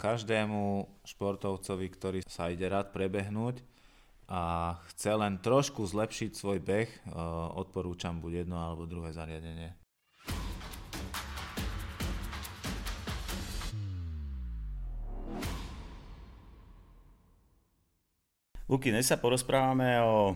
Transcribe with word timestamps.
Každému 0.00 0.88
športovcovi, 1.04 1.86
ktorý 1.92 2.20
sa 2.24 2.48
ide 2.48 2.64
rád 2.72 2.88
prebehnúť 2.88 3.60
a 4.32 4.72
chce 4.88 5.12
len 5.12 5.36
trošku 5.36 5.84
zlepšiť 5.84 6.32
svoj 6.32 6.56
beh, 6.56 6.88
e, 6.88 6.98
odporúčam 7.60 8.16
buď 8.16 8.48
jedno 8.48 8.64
alebo 8.64 8.88
druhé 8.88 9.12
zariadenie. 9.12 9.76
Luky, 18.72 18.88
dnes 18.88 19.04
sa 19.04 19.20
porozprávame 19.20 20.00
o 20.00 20.32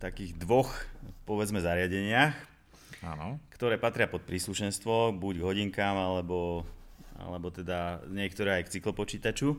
takých 0.00 0.32
dvoch, 0.40 0.72
povedzme, 1.28 1.60
zariadeniach, 1.60 2.32
Áno. 3.04 3.36
ktoré 3.52 3.76
patria 3.76 4.08
pod 4.08 4.24
príslušenstvo, 4.24 5.12
buď 5.12 5.34
k 5.42 5.44
hodinkám, 5.44 5.92
alebo, 5.92 6.64
alebo 7.24 7.48
teda 7.48 8.04
niektoré 8.12 8.60
aj 8.60 8.68
k 8.68 8.72
cyklopočítaču. 8.78 9.56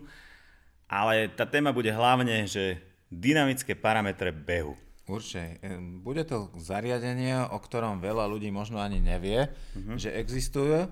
Ale 0.86 1.34
tá 1.34 1.50
téma 1.50 1.74
bude 1.74 1.90
hlavne, 1.90 2.46
že 2.46 2.78
dynamické 3.10 3.74
parametre 3.74 4.30
behu. 4.30 4.78
Určite. 5.06 5.62
Bude 6.02 6.26
to 6.26 6.50
zariadenie, 6.58 7.38
o 7.54 7.58
ktorom 7.62 8.02
veľa 8.02 8.26
ľudí 8.26 8.50
možno 8.50 8.82
ani 8.82 8.98
nevie, 8.98 9.50
uh-huh. 9.50 9.98
že 10.02 10.14
existuje. 10.18 10.90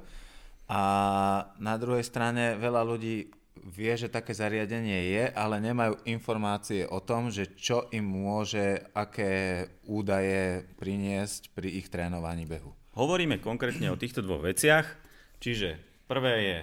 A 0.70 0.81
na 1.57 1.75
druhej 1.81 2.05
strane 2.05 2.57
veľa 2.57 2.81
ľudí 2.85 3.30
vie, 3.63 3.94
že 3.95 4.11
také 4.11 4.33
zariadenie 4.35 5.13
je, 5.13 5.23
ale 5.33 5.61
nemajú 5.61 5.97
informácie 6.09 6.85
o 6.85 6.99
tom, 7.02 7.31
že 7.31 7.55
čo 7.58 7.89
im 7.89 8.05
môže, 8.05 8.81
aké 8.94 9.66
údaje 9.88 10.67
priniesť 10.77 11.53
pri 11.55 11.69
ich 11.81 11.88
trénovaní 11.89 12.45
behu. 12.45 12.73
Hovoríme 12.94 13.41
konkrétne 13.41 13.89
o 13.89 13.97
týchto 13.97 14.21
dvoch 14.21 14.45
veciach, 14.45 14.85
čiže 15.41 15.92
prvé 16.07 16.34
je 16.43 16.57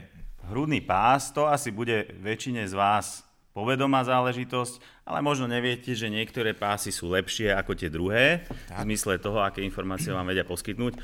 hrudný 0.50 0.80
pás, 0.80 1.30
to 1.34 1.46
asi 1.46 1.70
bude 1.70 2.10
väčšine 2.20 2.64
z 2.66 2.74
vás 2.74 3.26
povedomá 3.50 4.06
záležitosť, 4.06 5.04
ale 5.04 5.20
možno 5.26 5.50
neviete, 5.50 5.90
že 5.92 6.06
niektoré 6.06 6.54
pásy 6.54 6.94
sú 6.94 7.10
lepšie 7.10 7.50
ako 7.50 7.72
tie 7.74 7.90
druhé, 7.90 8.46
v 8.46 8.82
zmysle 8.86 9.18
toho, 9.18 9.42
aké 9.42 9.60
informácie 9.66 10.14
vám 10.14 10.30
vedia 10.30 10.46
poskytnúť. 10.46 10.94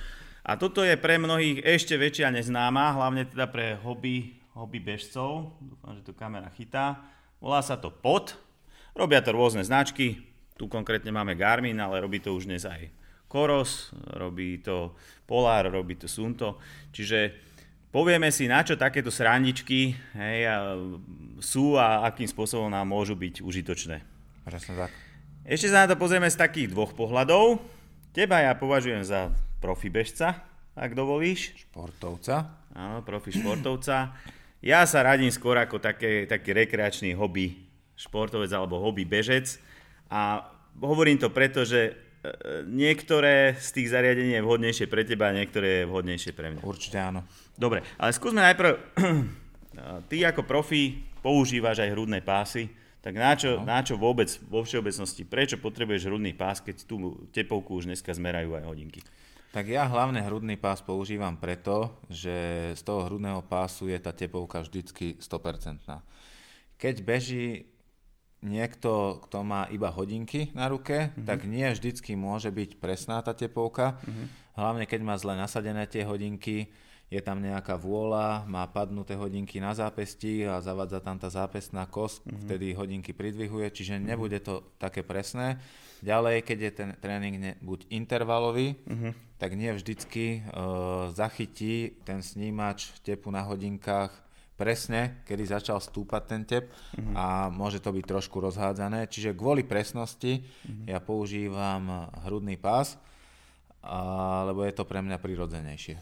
A 0.47 0.55
toto 0.55 0.86
je 0.86 0.94
pre 0.94 1.19
mnohých 1.19 1.66
ešte 1.66 1.98
väčšia 1.98 2.30
neznáma, 2.30 2.94
hlavne 2.94 3.27
teda 3.27 3.50
pre 3.50 3.75
hobby 3.83 4.38
hobby 4.56 4.80
bežcov, 4.80 5.53
dúfam, 5.60 5.92
že 5.92 6.00
tu 6.00 6.16
kamera 6.16 6.48
chytá. 6.56 7.05
Volá 7.36 7.60
sa 7.60 7.77
to 7.77 7.92
POT, 7.92 8.32
robia 8.97 9.20
to 9.20 9.36
rôzne 9.36 9.60
značky, 9.60 10.25
tu 10.56 10.64
konkrétne 10.64 11.12
máme 11.12 11.36
Garmin, 11.36 11.77
ale 11.77 12.00
robí 12.00 12.25
to 12.25 12.32
už 12.32 12.48
dnes 12.48 12.64
aj 12.64 12.88
Koros, 13.28 13.92
robí 14.16 14.64
to 14.64 14.97
Polar, 15.28 15.69
robí 15.69 16.00
to 16.00 16.08
Sunto, 16.08 16.56
čiže 16.88 17.36
povieme 17.97 18.28
si, 18.28 18.44
na 18.44 18.61
čo 18.61 18.77
takéto 18.77 19.08
srandičky 19.08 19.97
hej, 20.12 20.39
a 20.44 20.77
sú 21.41 21.80
a 21.80 22.05
akým 22.05 22.28
spôsobom 22.28 22.69
nám 22.69 22.84
môžu 22.84 23.16
byť 23.16 23.41
užitočné. 23.41 24.05
Presne 24.44 24.77
tak. 24.77 24.92
Ešte 25.48 25.72
sa 25.72 25.88
na 25.88 25.88
to 25.88 25.97
pozrieme 25.97 26.28
z 26.28 26.36
takých 26.36 26.77
dvoch 26.77 26.92
pohľadov. 26.92 27.56
Teba 28.12 28.44
ja 28.44 28.53
považujem 28.53 29.00
za 29.00 29.33
profi 29.64 29.88
bežca, 29.88 30.44
ak 30.77 30.92
dovolíš. 30.92 31.56
Športovca. 31.56 32.69
Áno, 32.77 33.00
profi 33.00 33.33
športovca. 33.33 34.12
Ja 34.60 34.84
sa 34.84 35.00
radím 35.00 35.33
skôr 35.33 35.56
ako 35.56 35.81
také, 35.81 36.28
taký 36.28 36.53
rekreačný 36.53 37.16
hobby 37.16 37.64
športovec 37.97 38.53
alebo 38.53 38.77
hobby 38.77 39.08
bežec 39.08 39.56
a 40.12 40.44
hovorím 40.77 41.16
to 41.16 41.33
preto, 41.33 41.64
že 41.64 41.97
niektoré 42.70 43.56
z 43.58 43.69
tých 43.80 43.92
zariadení 43.92 44.36
je 44.38 44.44
vhodnejšie 44.44 44.86
pre 44.86 45.02
teba 45.02 45.30
a 45.30 45.36
niektoré 45.36 45.82
je 45.82 45.88
vhodnejšie 45.91 46.32
pre 46.32 46.55
mňa. 46.55 46.60
Určite 46.64 46.98
áno. 46.98 47.27
Dobre, 47.56 47.82
ale 47.96 48.10
skúsme 48.12 48.44
najprv, 48.44 48.72
ty 50.10 50.16
ako 50.24 50.42
profi 50.44 51.02
používaš 51.20 51.82
aj 51.82 51.92
hrudné 51.92 52.20
pásy, 52.22 52.70
tak 53.02 53.14
na 53.14 53.38
čo, 53.38 53.62
no. 53.62 53.66
na 53.66 53.86
čo 53.86 53.94
vôbec 53.94 54.27
vo 54.50 54.66
všeobecnosti, 54.66 55.22
prečo 55.22 55.62
potrebuješ 55.62 56.10
hrudný 56.10 56.34
pás, 56.34 56.58
keď 56.58 56.91
tú 56.91 57.27
tepovku 57.30 57.78
už 57.78 57.86
dneska 57.86 58.10
zmerajú 58.10 58.58
aj 58.58 58.66
hodinky? 58.66 58.98
Tak 59.54 59.72
ja 59.72 59.87
hlavne 59.87 60.20
hrudný 60.20 60.58
pás 60.58 60.82
používam 60.82 61.38
preto, 61.38 61.94
že 62.10 62.34
z 62.75 62.82
toho 62.82 63.06
hrudného 63.06 63.47
pásu 63.47 63.88
je 63.88 63.97
tá 63.97 64.10
tepovka 64.10 64.60
vždycky 64.60 65.16
100%. 65.22 65.87
Keď 66.76 66.94
beží 67.06 67.70
niekto, 68.44 69.22
kto 69.28 69.42
má 69.42 69.69
iba 69.72 69.88
hodinky 69.88 70.52
na 70.52 70.69
ruke, 70.69 71.10
mm-hmm. 71.10 71.26
tak 71.26 71.48
nie 71.48 71.66
vždycky 71.72 72.19
môže 72.19 72.52
byť 72.52 72.80
presná 72.80 73.20
tá 73.24 73.32
tepovka. 73.32 73.97
Mm-hmm. 74.02 74.26
Hlavne 74.56 74.84
keď 74.88 75.00
má 75.04 75.14
zle 75.20 75.36
nasadené 75.36 75.84
tie 75.88 76.04
hodinky, 76.04 76.72
je 77.06 77.22
tam 77.22 77.38
nejaká 77.38 77.78
vôľa, 77.78 78.50
má 78.50 78.66
padnuté 78.66 79.14
hodinky 79.14 79.62
na 79.62 79.70
zápesti 79.78 80.42
a 80.42 80.58
zavadza 80.58 80.98
tam 80.98 81.14
tá 81.22 81.30
zápestná 81.30 81.86
kosť, 81.86 82.26
mm-hmm. 82.26 82.41
vtedy 82.42 82.66
hodinky 82.75 83.10
pridvihuje, 83.14 83.70
čiže 83.70 83.94
mm-hmm. 83.96 84.08
nebude 84.10 84.38
to 84.42 84.75
také 84.76 85.06
presné. 85.06 85.62
Ďalej, 86.04 86.44
keď 86.44 86.58
je 86.60 86.72
ten 86.72 86.91
tréning 87.00 87.36
ne, 87.41 87.52
buď 87.64 87.88
intervalový, 87.88 88.76
uh-huh. 88.84 89.16
tak 89.41 89.56
nie 89.56 89.72
vždycky 89.72 90.44
uh, 90.44 91.08
zachytí 91.08 91.96
ten 92.04 92.20
snímač 92.20 92.92
tepu 93.00 93.32
na 93.32 93.41
hodinkách 93.41 94.12
presne, 94.56 95.21
kedy 95.28 95.44
začal 95.44 95.78
stúpať 95.78 96.22
ten 96.25 96.43
tep 96.49 96.72
uh-huh. 96.72 97.12
a 97.12 97.25
môže 97.53 97.78
to 97.78 97.93
byť 97.93 98.05
trošku 98.09 98.41
rozhádzané. 98.41 99.06
Čiže 99.06 99.37
kvôli 99.37 99.62
presnosti 99.62 100.41
uh-huh. 100.41 100.89
ja 100.89 100.99
používam 100.99 102.09
hrudný 102.25 102.56
pás, 102.56 102.97
a, 103.84 104.43
lebo 104.49 104.65
je 104.65 104.72
to 104.72 104.89
pre 104.89 105.05
mňa 105.05 105.21
prirodzenejšie. 105.21 106.00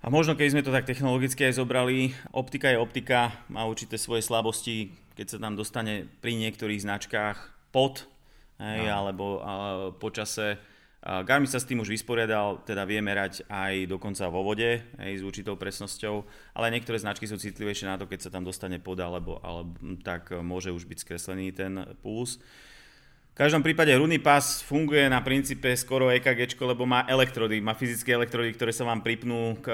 A 0.00 0.08
možno 0.08 0.34
keď 0.34 0.48
sme 0.50 0.66
to 0.66 0.74
tak 0.74 0.88
technologicky 0.88 1.46
aj 1.46 1.60
zobrali, 1.60 2.16
optika 2.34 2.72
je 2.72 2.82
optika, 2.82 3.36
má 3.52 3.68
určité 3.68 4.00
svoje 4.00 4.26
slabosti, 4.26 4.90
keď 5.14 5.26
sa 5.36 5.38
tam 5.38 5.54
dostane 5.54 6.08
pri 6.24 6.34
niektorých 6.34 6.82
značkách 6.82 7.36
pod 7.70 8.08
hej, 8.58 8.90
no. 8.90 8.92
alebo 8.92 9.24
a, 9.40 9.52
počase. 9.96 10.58
Garmin 11.00 11.48
sa 11.48 11.56
s 11.56 11.64
tým 11.64 11.80
už 11.80 11.88
vysporiadal, 11.88 12.60
teda 12.68 12.84
vie 12.84 13.00
merať 13.00 13.48
aj 13.48 13.88
dokonca 13.88 14.28
vo 14.28 14.44
vode, 14.44 14.84
hej, 15.00 15.12
s 15.16 15.24
určitou 15.24 15.56
presnosťou, 15.56 16.28
ale 16.52 16.76
niektoré 16.76 17.00
značky 17.00 17.24
sú 17.24 17.40
citlivejšie 17.40 17.88
na 17.88 17.96
to, 17.96 18.04
keď 18.04 18.28
sa 18.28 18.30
tam 18.32 18.44
dostane 18.44 18.76
pod, 18.76 19.00
alebo, 19.00 19.40
alebo 19.40 19.72
tak 20.04 20.28
môže 20.44 20.68
už 20.68 20.84
byť 20.84 20.98
skreslený 21.00 21.56
ten 21.56 21.96
puls. 22.04 22.36
V 23.32 23.36
každom 23.40 23.64
prípade 23.64 23.96
hrudný 23.96 24.20
pás 24.20 24.60
funguje 24.60 25.08
na 25.08 25.24
princípe 25.24 25.72
skoro 25.72 26.12
EKG, 26.12 26.52
lebo 26.60 26.84
má 26.84 27.08
elektrody, 27.08 27.64
má 27.64 27.72
fyzické 27.72 28.12
elektrody, 28.12 28.52
ktoré 28.52 28.68
sa 28.68 28.84
vám 28.84 29.00
pripnú 29.00 29.56
k 29.64 29.72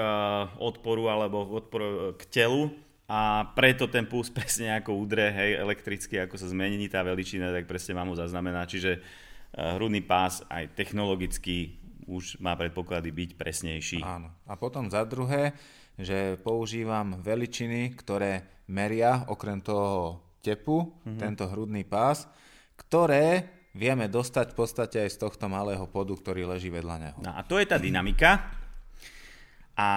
odporu 0.63 1.11
alebo 1.11 1.43
odporu, 1.43 2.15
k 2.15 2.23
telu 2.31 2.71
a 3.11 3.51
preto 3.51 3.91
ten 3.91 4.07
puls 4.07 4.31
presne 4.37 4.79
ako 4.79 4.95
udre, 4.95 5.27
hej, 5.35 5.59
elektricky, 5.59 6.23
ako 6.23 6.39
sa 6.39 6.47
zmení 6.47 6.87
tá 6.87 7.03
veličina, 7.03 7.51
tak 7.51 7.67
presne 7.67 7.99
mám 7.99 8.07
ho 8.07 8.15
zaznamená. 8.15 8.63
Čiže 8.63 9.03
hrudný 9.53 10.03
pás 10.03 10.43
aj 10.51 10.75
technologicky 10.75 11.79
už 12.07 12.39
má 12.39 12.55
predpoklady 12.55 13.11
byť 13.11 13.29
presnejší. 13.35 13.99
Áno. 13.99 14.31
A 14.47 14.55
potom 14.55 14.87
za 14.87 15.03
druhé, 15.03 15.51
že 15.99 16.39
používam 16.39 17.19
veličiny, 17.19 17.91
ktoré 17.99 18.63
meria 18.71 19.27
okrem 19.27 19.59
toho 19.59 20.23
tepu, 20.39 20.87
mm-hmm. 20.87 21.19
tento 21.19 21.45
hrudný 21.51 21.83
pás, 21.83 22.29
ktoré 22.79 23.43
vieme 23.75 24.07
dostať 24.07 24.55
v 24.55 24.57
podstate 24.57 24.97
aj 25.03 25.09
z 25.13 25.17
tohto 25.21 25.45
malého 25.51 25.83
podu, 25.91 26.15
ktorý 26.15 26.47
leží 26.47 26.71
vedľa 26.71 26.95
neho. 26.97 27.17
No 27.19 27.35
a 27.35 27.43
to 27.43 27.59
je 27.59 27.67
tá 27.67 27.75
dynamika. 27.75 28.55
A 29.77 29.89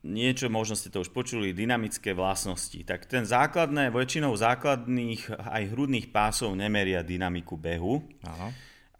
niečo, 0.00 0.48
možno 0.48 0.76
ste 0.76 0.88
to 0.88 1.04
už 1.04 1.12
počuli, 1.12 1.52
dynamické 1.52 2.16
vlastnosti. 2.16 2.80
Tak 2.84 3.04
ten 3.04 3.28
základné, 3.28 3.92
väčšinou 3.92 4.32
základných 4.32 5.28
aj 5.36 5.64
hrudných 5.72 6.08
pásov 6.08 6.56
nemeria 6.56 7.04
dynamiku 7.04 7.56
behu. 7.60 8.00
Aha. 8.24 8.48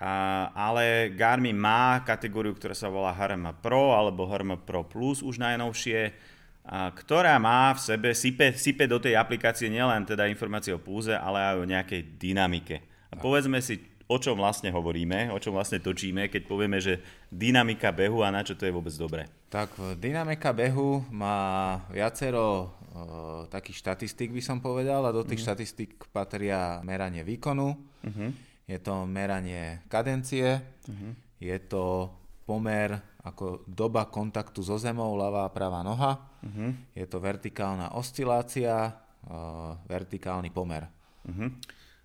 A, 0.01 0.13
ale 0.57 1.13
Garmin 1.13 1.57
má 1.57 2.01
kategóriu, 2.05 2.57
ktorá 2.57 2.73
sa 2.73 2.89
volá 2.89 3.13
HRM 3.13 3.61
Pro 3.61 3.93
alebo 3.93 4.25
HRM 4.25 4.65
Pro 4.65 4.89
Plus 4.89 5.21
už 5.21 5.37
najnovšie, 5.37 6.17
a, 6.65 6.89
ktorá 6.93 7.37
má 7.37 7.77
v 7.77 7.81
sebe, 7.81 8.11
sype, 8.17 8.57
sype 8.57 8.89
do 8.89 8.97
tej 8.97 9.21
aplikácie 9.21 9.69
nielen 9.69 10.09
teda 10.09 10.25
informácie 10.29 10.73
o 10.73 10.81
púze, 10.81 11.13
ale 11.13 11.53
aj 11.53 11.57
o 11.61 11.69
nejakej 11.69 12.01
dynamike. 12.17 12.77
A 13.13 13.19
povedzme 13.19 13.59
si, 13.61 13.90
o 14.11 14.17
čom 14.19 14.35
vlastne 14.35 14.75
hovoríme, 14.75 15.31
o 15.31 15.39
čom 15.39 15.55
vlastne 15.55 15.79
točíme, 15.79 16.27
keď 16.27 16.43
povieme, 16.51 16.83
že 16.83 16.99
dynamika 17.31 17.95
behu 17.95 18.27
a 18.27 18.35
na 18.35 18.43
čo 18.43 18.59
to 18.59 18.67
je 18.67 18.75
vôbec 18.75 18.91
dobré? 18.99 19.31
Tak 19.47 19.79
dynamika 20.03 20.51
behu 20.51 21.07
má 21.15 21.79
viacero 21.95 22.75
uh, 22.91 23.47
takých 23.47 23.87
štatistík, 23.87 24.35
by 24.35 24.43
som 24.43 24.59
povedal, 24.59 25.07
a 25.07 25.15
do 25.15 25.23
tých 25.23 25.39
mm. 25.43 25.47
štatistík 25.47 25.91
patria 26.11 26.83
meranie 26.83 27.23
výkonu, 27.23 27.71
uh-huh. 28.03 28.31
je 28.67 28.79
to 28.83 29.07
meranie 29.07 29.87
kadencie, 29.87 30.59
uh-huh. 30.59 31.15
je 31.39 31.57
to 31.71 32.11
pomer 32.43 32.99
ako 33.23 33.63
doba 33.71 34.11
kontaktu 34.11 34.59
so 34.67 34.75
zemou, 34.75 35.15
ľavá 35.15 35.47
a 35.47 35.55
pravá 35.55 35.87
noha, 35.87 36.19
uh-huh. 36.43 36.75
je 36.99 37.07
to 37.07 37.23
vertikálna 37.23 37.95
oscilácia, 37.95 38.91
uh, 39.31 39.79
vertikálny 39.87 40.51
pomer. 40.51 40.91
Uh-huh. 41.31 41.55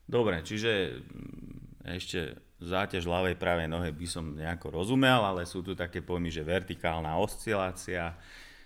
Dobre, 0.05 0.45
čiže 0.45 1.01
ešte 1.93 2.33
záťaž 2.57 3.05
ľavej 3.05 3.35
pravej 3.37 3.69
nohe 3.69 3.93
by 3.93 4.07
som 4.09 4.33
nejako 4.33 4.73
rozumel, 4.81 5.21
ale 5.21 5.45
sú 5.45 5.61
tu 5.61 5.77
také 5.77 6.01
pojmy, 6.01 6.33
že 6.33 6.41
vertikálna 6.41 7.19
oscilácia, 7.21 8.17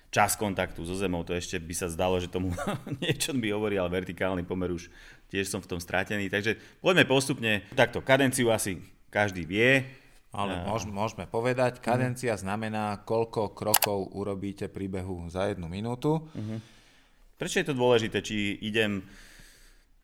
čas 0.10 0.40
kontaktu 0.40 0.82
so 0.88 0.96
zemou, 0.98 1.22
to 1.22 1.38
ešte 1.38 1.60
by 1.62 1.76
sa 1.76 1.92
zdalo, 1.92 2.18
že 2.18 2.32
tomu 2.32 2.56
niečo 3.04 3.36
by 3.36 3.48
hovorí, 3.54 3.76
ale 3.78 3.92
vertikálny 3.92 4.48
pomer 4.48 4.74
už 4.74 4.90
tiež 5.30 5.52
som 5.52 5.62
v 5.62 5.70
tom 5.70 5.80
strátený. 5.82 6.32
Takže 6.32 6.58
poďme 6.82 7.06
postupne. 7.06 7.66
Takto, 7.78 8.02
kadenciu 8.02 8.50
asi 8.50 8.82
každý 9.14 9.46
vie. 9.46 9.86
Ale 10.30 10.62
môžeme, 10.62 10.94
môžeme 10.94 11.26
povedať, 11.26 11.82
kadencia 11.82 12.38
uh-huh. 12.38 12.46
znamená, 12.46 13.02
koľko 13.02 13.50
krokov 13.58 14.14
urobíte 14.14 14.70
pri 14.70 14.86
behu 14.86 15.26
za 15.26 15.50
jednu 15.50 15.66
minútu. 15.66 16.22
Uh-huh. 16.22 16.62
Prečo 17.34 17.58
je 17.58 17.66
to 17.66 17.74
dôležité, 17.74 18.22
či 18.22 18.62
idem 18.62 19.02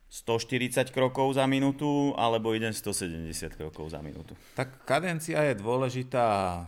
140 0.09 0.95
krokov 0.95 1.35
za 1.35 1.43
minútu 1.49 2.15
alebo 2.15 2.55
idem 2.55 2.71
170 2.71 3.31
krokov 3.57 3.91
za 3.91 3.99
minútu? 3.99 4.37
Tak 4.55 4.87
kadencia 4.87 5.43
je 5.51 5.59
dôležitá 5.59 6.27
eh, 6.29 6.63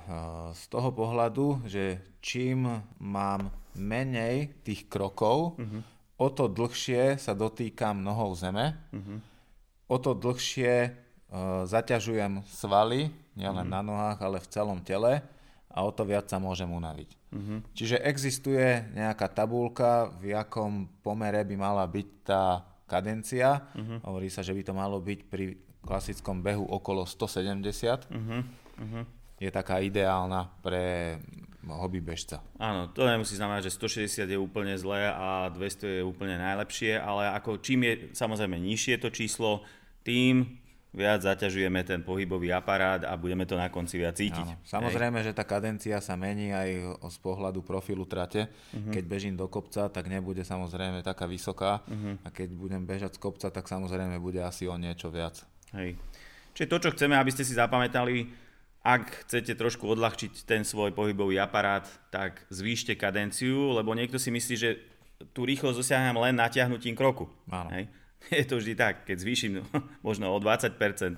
z 0.51 0.61
toho 0.67 0.89
pohľadu, 0.91 1.63
že 1.69 2.01
čím 2.19 2.67
mám 2.99 3.53
menej 3.77 4.57
tých 4.65 4.89
krokov, 4.89 5.55
uh-huh. 5.55 5.81
o 6.17 6.27
to 6.33 6.49
dlhšie 6.49 7.21
sa 7.21 7.37
dotýkam 7.37 8.01
nohou 8.01 8.33
zeme, 8.33 8.73
uh-huh. 8.89 9.21
o 9.85 9.97
to 10.01 10.17
dlhšie 10.17 10.89
uh, 11.29 11.63
zaťažujem 11.69 12.41
svaly, 12.49 13.13
nielen 13.37 13.69
mm-hmm. 13.69 13.77
na 13.77 13.81
nohách, 13.85 14.19
ale 14.19 14.41
v 14.41 14.49
celom 14.49 14.81
tele 14.81 15.21
a 15.69 15.77
o 15.85 15.93
to 15.93 16.09
viac 16.09 16.25
sa 16.25 16.41
môžem 16.41 16.67
unaviť. 16.67 17.09
Mm-hmm. 17.29 17.59
Čiže 17.77 18.01
existuje 18.01 18.65
nejaká 18.97 19.29
tabulka, 19.29 20.09
v 20.17 20.33
jakom 20.33 20.89
pomere 21.05 21.45
by 21.45 21.55
mala 21.55 21.85
byť 21.85 22.07
tá 22.25 22.65
kadencia. 22.87 23.67
Mm-hmm. 23.75 23.97
Hovorí 24.07 24.31
sa, 24.31 24.41
že 24.41 24.55
by 24.55 24.61
to 24.63 24.73
malo 24.73 24.97
byť 25.03 25.19
pri 25.27 25.59
klasickom 25.83 26.39
behu 26.41 26.63
okolo 26.63 27.03
170. 27.03 28.07
Mm-hmm. 28.07 29.03
Je 29.37 29.49
taká 29.53 29.83
ideálna 29.83 30.49
pre 30.65 31.19
hobby 31.67 31.99
bežca. 31.99 32.39
Áno, 32.57 32.89
to 32.95 33.03
nemusí 33.03 33.35
znamenať, 33.35 33.69
že 33.69 33.75
160 33.75 34.23
je 34.23 34.39
úplne 34.39 34.73
zlé 34.79 35.11
a 35.11 35.51
200 35.51 35.99
je 35.99 36.03
úplne 36.03 36.39
najlepšie, 36.39 36.95
ale 36.95 37.27
ako 37.35 37.59
čím 37.59 37.83
je 37.83 37.93
samozrejme 38.15 38.55
nižšie 38.55 39.03
to 39.03 39.11
číslo, 39.11 39.67
tým 40.07 40.57
viac 40.97 41.21
zaťažujeme 41.21 41.85
ten 41.85 42.01
pohybový 42.01 42.49
aparát 42.49 43.05
a 43.05 43.13
budeme 43.13 43.45
to 43.45 43.53
na 43.53 43.69
konci 43.69 44.01
viac 44.01 44.17
cítiť. 44.17 44.57
Áno. 44.57 44.65
Samozrejme, 44.65 45.21
Hej. 45.21 45.29
že 45.29 45.37
tá 45.37 45.45
kadencia 45.45 46.01
sa 46.01 46.17
mení 46.17 46.49
aj 46.49 46.97
z 47.13 47.17
pohľadu 47.21 47.61
profilu 47.61 48.09
trate. 48.09 48.49
Uh-huh. 48.49 48.89
Keď 48.89 49.03
bežím 49.05 49.37
do 49.37 49.45
kopca, 49.45 49.85
tak 49.93 50.09
nebude 50.09 50.41
samozrejme 50.41 51.05
taká 51.05 51.29
vysoká 51.29 51.85
uh-huh. 51.85 52.25
a 52.25 52.33
keď 52.33 52.49
budem 52.57 52.81
bežať 52.81 53.15
z 53.15 53.19
kopca, 53.21 53.53
tak 53.53 53.69
samozrejme 53.69 54.17
bude 54.17 54.41
asi 54.41 54.65
o 54.65 54.73
niečo 54.73 55.13
viac. 55.13 55.45
Hej. 55.77 56.01
Čiže 56.57 56.71
to, 56.73 56.77
čo 56.81 56.93
chceme, 56.97 57.13
aby 57.13 57.29
ste 57.29 57.45
si 57.45 57.53
zapamätali, 57.53 58.33
ak 58.81 59.29
chcete 59.29 59.53
trošku 59.53 59.85
odľahčiť 59.85 60.49
ten 60.49 60.65
svoj 60.65 60.95
pohybový 60.97 61.37
aparát, 61.37 61.85
tak 62.09 62.41
zvýšte 62.49 62.97
kadenciu, 62.97 63.77
lebo 63.77 63.93
niekto 63.93 64.17
si 64.17 64.33
myslí, 64.33 64.55
že 64.57 64.81
tú 65.35 65.45
rýchlosť 65.45 65.77
dosiahnem 65.77 66.17
len 66.17 66.33
natiahnutím 66.39 66.97
kroku. 66.97 67.29
Áno. 67.51 67.69
Hej? 67.73 67.91
je 68.39 68.45
to 68.45 68.59
vždy 68.59 68.73
tak, 68.75 69.05
keď 69.05 69.17
zvýšim 69.19 69.53
možno 70.07 70.33
o 70.33 70.37
20% 70.39 71.17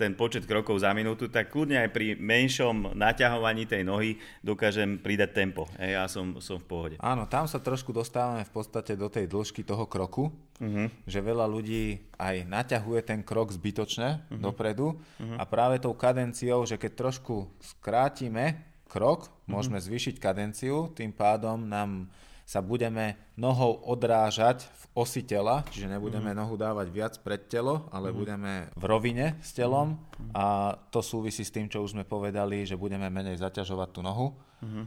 ten 0.00 0.16
počet 0.16 0.48
krokov 0.48 0.80
za 0.80 0.94
minútu, 0.96 1.28
tak 1.28 1.52
kľudne 1.52 1.84
aj 1.84 1.90
pri 1.92 2.16
menšom 2.16 2.96
naťahovaní 2.96 3.68
tej 3.68 3.84
nohy 3.84 4.16
dokážem 4.40 4.96
pridať 4.96 5.36
tempo. 5.36 5.68
Ja 5.76 6.08
som, 6.08 6.40
som 6.40 6.56
v 6.56 6.66
pohode. 6.66 6.96
Áno, 7.02 7.28
tam 7.28 7.44
sa 7.44 7.60
trošku 7.60 7.92
dostávame 7.92 8.46
v 8.46 8.52
podstate 8.56 8.96
do 8.96 9.12
tej 9.12 9.28
dĺžky 9.28 9.66
toho 9.66 9.84
kroku, 9.84 10.32
uh-huh. 10.32 10.88
že 11.04 11.20
veľa 11.20 11.44
ľudí 11.44 12.08
aj 12.16 12.48
naťahuje 12.48 13.00
ten 13.04 13.20
krok 13.20 13.52
zbytočne 13.52 14.08
uh-huh. 14.24 14.40
dopredu 14.40 14.96
uh-huh. 14.96 15.36
a 15.36 15.44
práve 15.44 15.76
tou 15.76 15.92
kadenciou, 15.92 16.64
že 16.64 16.80
keď 16.80 16.96
trošku 16.96 17.52
skrátime 17.60 18.64
krok, 18.88 19.28
môžeme 19.44 19.76
uh-huh. 19.76 19.92
zvýšiť 19.92 20.16
kadenciu, 20.16 20.88
tým 20.96 21.12
pádom 21.12 21.68
nám 21.68 22.08
sa 22.50 22.58
budeme 22.58 23.14
nohou 23.38 23.78
odrážať 23.86 24.66
v 24.66 25.06
osi 25.06 25.22
tela, 25.22 25.62
čiže 25.70 25.86
nebudeme 25.86 26.34
mm-hmm. 26.34 26.42
nohu 26.42 26.58
dávať 26.58 26.86
viac 26.90 27.14
pred 27.22 27.46
telo, 27.46 27.86
ale 27.94 28.10
mm-hmm. 28.10 28.18
budeme 28.18 28.52
v 28.74 28.84
rovine 28.90 29.38
s 29.38 29.54
telom 29.54 29.94
mm-hmm. 29.94 30.34
a 30.34 30.74
to 30.90 30.98
súvisí 30.98 31.46
s 31.46 31.54
tým, 31.54 31.70
čo 31.70 31.86
už 31.86 31.94
sme 31.94 32.02
povedali, 32.02 32.66
že 32.66 32.74
budeme 32.74 33.06
menej 33.06 33.38
zaťažovať 33.38 33.88
tú 33.94 34.02
nohu. 34.02 34.34
Mm-hmm. 34.66 34.84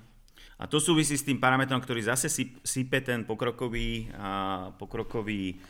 A 0.60 0.64
to 0.68 0.84
súvisí 0.84 1.16
s 1.16 1.24
tým 1.24 1.40
parametrom, 1.40 1.80
ktorý 1.80 2.04
zase 2.04 2.28
sype 2.68 3.00
ten 3.00 3.24
pokrokový, 3.24 4.12
a, 4.12 4.68
pokrokový 4.76 5.64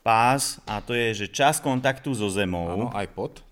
pás 0.00 0.64
a 0.64 0.80
to 0.80 0.96
je, 0.96 1.12
že 1.12 1.26
čas 1.28 1.60
kontaktu 1.60 2.08
so 2.16 2.32
zemou. 2.32 2.72
Áno, 2.72 2.88
aj 2.96 3.04
pod. 3.12 3.44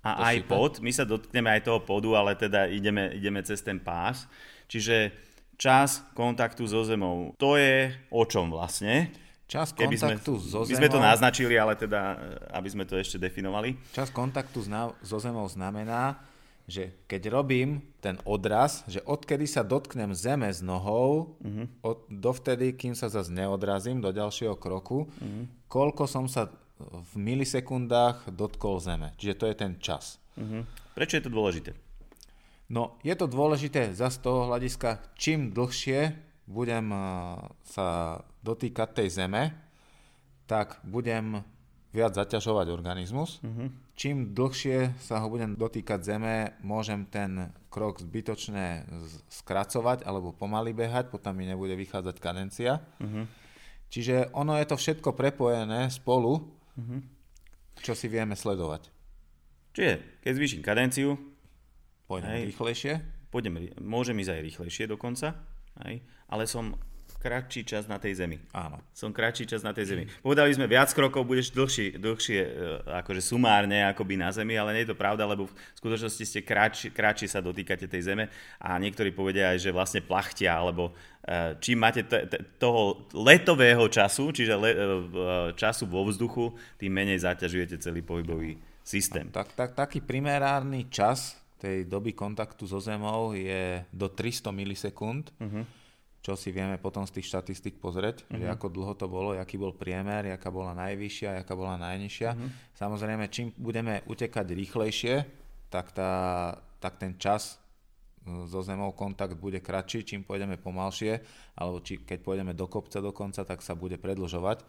A 0.00 0.16
to 0.16 0.22
aj 0.24 0.36
pod. 0.48 0.72
My 0.80 0.88
sa 0.88 1.04
dotkneme 1.04 1.52
aj 1.52 1.68
toho 1.68 1.84
podu, 1.84 2.16
ale 2.16 2.32
teda 2.32 2.64
ideme, 2.72 3.12
ideme 3.12 3.44
cez 3.44 3.60
ten 3.60 3.76
pás. 3.76 4.24
Čiže 4.72 5.12
čas 5.60 6.00
kontaktu 6.16 6.64
so 6.64 6.80
zemou. 6.88 7.36
To 7.36 7.60
je 7.60 7.92
o 8.08 8.24
čom 8.24 8.48
vlastne? 8.48 9.12
Čas 9.44 9.76
kontaktu 9.76 10.40
sme, 10.40 10.48
so 10.48 10.64
zemou... 10.64 10.72
My 10.72 10.80
sme 10.80 10.88
to 10.88 11.00
naznačili, 11.04 11.54
ale 11.60 11.76
teda, 11.76 12.16
eh, 12.16 12.56
aby 12.56 12.68
sme 12.72 12.88
to 12.88 12.96
ešte 12.96 13.20
definovali. 13.20 13.76
Čas 13.92 14.08
kontaktu 14.08 14.64
so 15.04 15.18
zemou 15.20 15.44
znamená, 15.52 16.16
že 16.70 16.94
keď 17.10 17.34
robím 17.34 17.82
ten 17.98 18.16
odraz, 18.22 18.86
že 18.86 19.02
odkedy 19.02 19.44
sa 19.44 19.66
dotknem 19.66 20.14
zeme 20.14 20.46
s 20.46 20.62
nohou, 20.62 21.34
uh-huh. 21.42 21.66
od, 21.82 22.06
dovtedy, 22.06 22.78
kým 22.78 22.94
sa 22.94 23.10
zase 23.10 23.34
neodrazím 23.34 23.98
do 23.98 24.14
ďalšieho 24.14 24.54
kroku, 24.54 25.10
uh-huh. 25.10 25.50
koľko 25.66 26.06
som 26.06 26.30
sa 26.30 26.46
v 26.78 27.12
milisekundách 27.18 28.30
dotkol 28.30 28.78
zeme. 28.78 29.12
Čiže 29.18 29.34
to 29.34 29.44
je 29.50 29.54
ten 29.58 29.72
čas. 29.82 30.22
Uh-huh. 30.38 30.62
Prečo 30.94 31.18
je 31.18 31.26
to 31.26 31.34
dôležité? 31.34 31.74
No, 32.70 33.02
je 33.02 33.10
to 33.18 33.26
dôležité 33.26 33.90
za 33.90 34.14
z 34.14 34.22
toho 34.22 34.46
hľadiska, 34.46 35.02
čím 35.18 35.50
dlhšie 35.50 36.14
budem 36.46 36.86
eh, 36.90 37.02
sa 37.66 38.22
dotýkať 38.46 38.88
tej 39.02 39.08
zeme, 39.10 39.42
tak 40.46 40.82
budem 40.86 41.42
viac 41.90 42.14
zaťažovať 42.14 42.70
organizmus. 42.70 43.42
Mm-hmm. 43.42 43.68
Čím 43.98 44.16
dlhšie 44.32 44.94
sa 45.02 45.18
ho 45.22 45.26
budem 45.26 45.58
dotýkať 45.58 46.00
zeme, 46.02 46.54
môžem 46.62 47.06
ten 47.10 47.50
krok 47.68 47.98
zbytočne 47.98 48.86
skracovať 49.26 50.06
alebo 50.06 50.30
pomaly 50.30 50.70
behať, 50.70 51.10
potom 51.10 51.34
mi 51.34 51.50
nebude 51.50 51.74
vychádzať 51.74 52.16
kadencia. 52.22 52.78
Mm-hmm. 53.02 53.24
Čiže 53.90 54.30
ono 54.30 54.54
je 54.54 54.66
to 54.70 54.78
všetko 54.78 55.18
prepojené 55.18 55.90
spolu, 55.90 56.46
mm-hmm. 56.78 57.00
čo 57.82 57.98
si 57.98 58.06
vieme 58.06 58.38
sledovať. 58.38 58.86
Čiže 59.74 60.22
keď 60.22 60.32
zvýšim 60.34 60.62
kadenciu, 60.62 61.18
Pôjdem 62.10 62.30
hej, 62.34 62.42
rýchlejšie? 62.50 62.92
Pôjdem, 63.30 63.70
môžem 63.78 64.18
ísť 64.18 64.34
aj 64.34 64.40
rýchlejšie 64.42 64.84
dokonca, 64.90 65.38
hej, 65.86 66.02
ale 66.26 66.42
som 66.50 66.74
kratší 67.20 67.68
čas 67.68 67.84
na 67.84 68.00
tej 68.00 68.24
zemi. 68.24 68.40
Áno. 68.56 68.80
Som 68.96 69.12
kratší 69.12 69.44
čas 69.44 69.60
na 69.60 69.76
tej 69.76 69.92
zemi. 69.92 70.04
Povedali 70.24 70.56
sme, 70.56 70.64
viac 70.64 70.88
krokov 70.90 71.28
budeš 71.28 71.52
dlhšie, 71.52 72.00
dlhšie 72.00 72.40
akože 73.04 73.20
sumárne 73.20 73.84
akoby 73.92 74.16
na 74.16 74.32
zemi, 74.32 74.56
ale 74.56 74.72
nie 74.72 74.82
je 74.88 74.90
to 74.90 74.98
pravda, 74.98 75.28
lebo 75.28 75.46
v 75.46 75.54
skutočnosti 75.76 76.24
ste 76.24 76.40
kratší, 76.40 76.96
kratšie 76.96 77.28
sa 77.28 77.44
dotýkate 77.44 77.86
tej 77.86 78.08
zeme 78.08 78.32
a 78.56 78.80
niektorí 78.80 79.12
povedia 79.12 79.52
aj, 79.52 79.68
že 79.68 79.70
vlastne 79.70 80.00
plachtia, 80.00 80.56
alebo 80.56 80.96
e, 81.20 81.54
čím 81.60 81.84
máte 81.84 82.08
t- 82.08 82.24
t- 82.24 82.40
toho 82.56 83.04
letového 83.12 83.84
času, 83.92 84.32
čiže 84.32 84.54
le- 84.56 84.74
e, 84.74 84.84
času 85.60 85.84
vo 85.84 86.08
vzduchu, 86.08 86.56
tým 86.80 86.90
menej 86.90 87.20
zaťažujete 87.20 87.84
celý 87.84 88.00
pohybový 88.00 88.56
systém. 88.80 89.28
Tak, 89.28 89.52
tak, 89.52 89.76
taký 89.76 90.00
primerárny 90.00 90.88
čas 90.88 91.39
tej 91.60 91.84
doby 91.84 92.16
kontaktu 92.16 92.64
so 92.64 92.80
Zemou 92.80 93.36
je 93.36 93.84
do 93.92 94.08
300 94.08 94.48
milisekúnd, 94.48 95.28
uh-huh. 95.36 95.68
čo 96.24 96.32
si 96.32 96.48
vieme 96.48 96.80
potom 96.80 97.04
z 97.04 97.20
tých 97.20 97.28
štatistik 97.28 97.76
pozrieť, 97.76 98.24
uh-huh. 98.24 98.40
že 98.40 98.46
mhm. 98.48 98.54
ako 98.56 98.66
dlho 98.72 98.94
to 98.96 99.06
bolo, 99.06 99.36
aký 99.36 99.60
bol 99.60 99.76
priemer, 99.76 100.32
aká 100.32 100.48
bola 100.48 100.72
najvyššia, 100.72 101.44
aká 101.44 101.52
bola 101.52 101.76
najnižšia. 101.76 102.30
Uh-huh. 102.32 102.48
Samozrejme, 102.72 103.28
čím 103.28 103.52
budeme 103.60 104.00
utekať 104.08 104.46
rýchlejšie, 104.48 105.14
tak, 105.68 105.92
tá, 105.92 106.12
tak 106.80 106.96
ten 106.96 107.20
čas 107.20 107.60
e, 108.24 108.48
so 108.48 108.64
zemou 108.64 108.96
kontakt 108.96 109.36
bude 109.36 109.60
kratší, 109.60 110.02
čím 110.02 110.24
pôjdeme 110.24 110.56
pomalšie, 110.56 111.20
alebo 111.60 111.84
či 111.84 112.00
keď 112.00 112.18
pôjdeme 112.24 112.56
do 112.56 112.66
kopca 112.66 113.04
dokonca, 113.04 113.44
tak 113.44 113.60
sa 113.60 113.76
bude 113.76 114.00
predlžovať, 114.00 114.64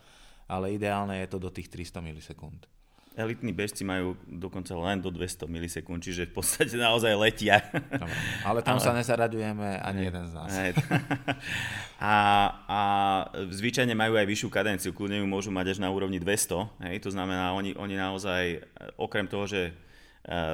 ale 0.51 0.75
ideálne 0.75 1.17
je 1.23 1.27
to 1.31 1.39
do 1.39 1.49
tých 1.49 1.71
300 1.71 2.03
milisekúnd 2.03 2.67
elitní 3.19 3.51
bežci 3.51 3.83
majú 3.83 4.15
dokonca 4.23 4.71
len 4.71 5.03
do 5.03 5.11
200 5.11 5.43
milisekúnd, 5.43 5.99
čiže 5.99 6.31
v 6.31 6.33
podstate 6.39 6.79
naozaj 6.79 7.11
letia. 7.19 7.59
ale 8.47 8.63
tam 8.63 8.79
ale... 8.79 8.83
sa 8.83 8.91
nezaraďujeme 8.95 9.83
ani 9.83 10.01
jeden 10.07 10.25
z 10.31 10.33
nás. 10.33 10.51
a, 11.99 12.15
a 12.67 12.79
zvyčajne 13.51 13.91
majú 13.91 14.15
aj 14.15 14.27
vyššiu 14.27 14.49
kadenciu, 14.49 14.95
kľudne 14.95 15.19
ju 15.19 15.27
môžu 15.27 15.51
mať 15.51 15.75
až 15.75 15.77
na 15.83 15.91
úrovni 15.91 16.23
200, 16.23 16.87
hej, 16.87 16.95
to 17.03 17.11
znamená, 17.11 17.51
oni, 17.51 17.75
oni 17.75 17.95
naozaj, 17.99 18.63
okrem 18.95 19.27
toho, 19.27 19.43
že 19.43 19.61
e, 19.67 19.73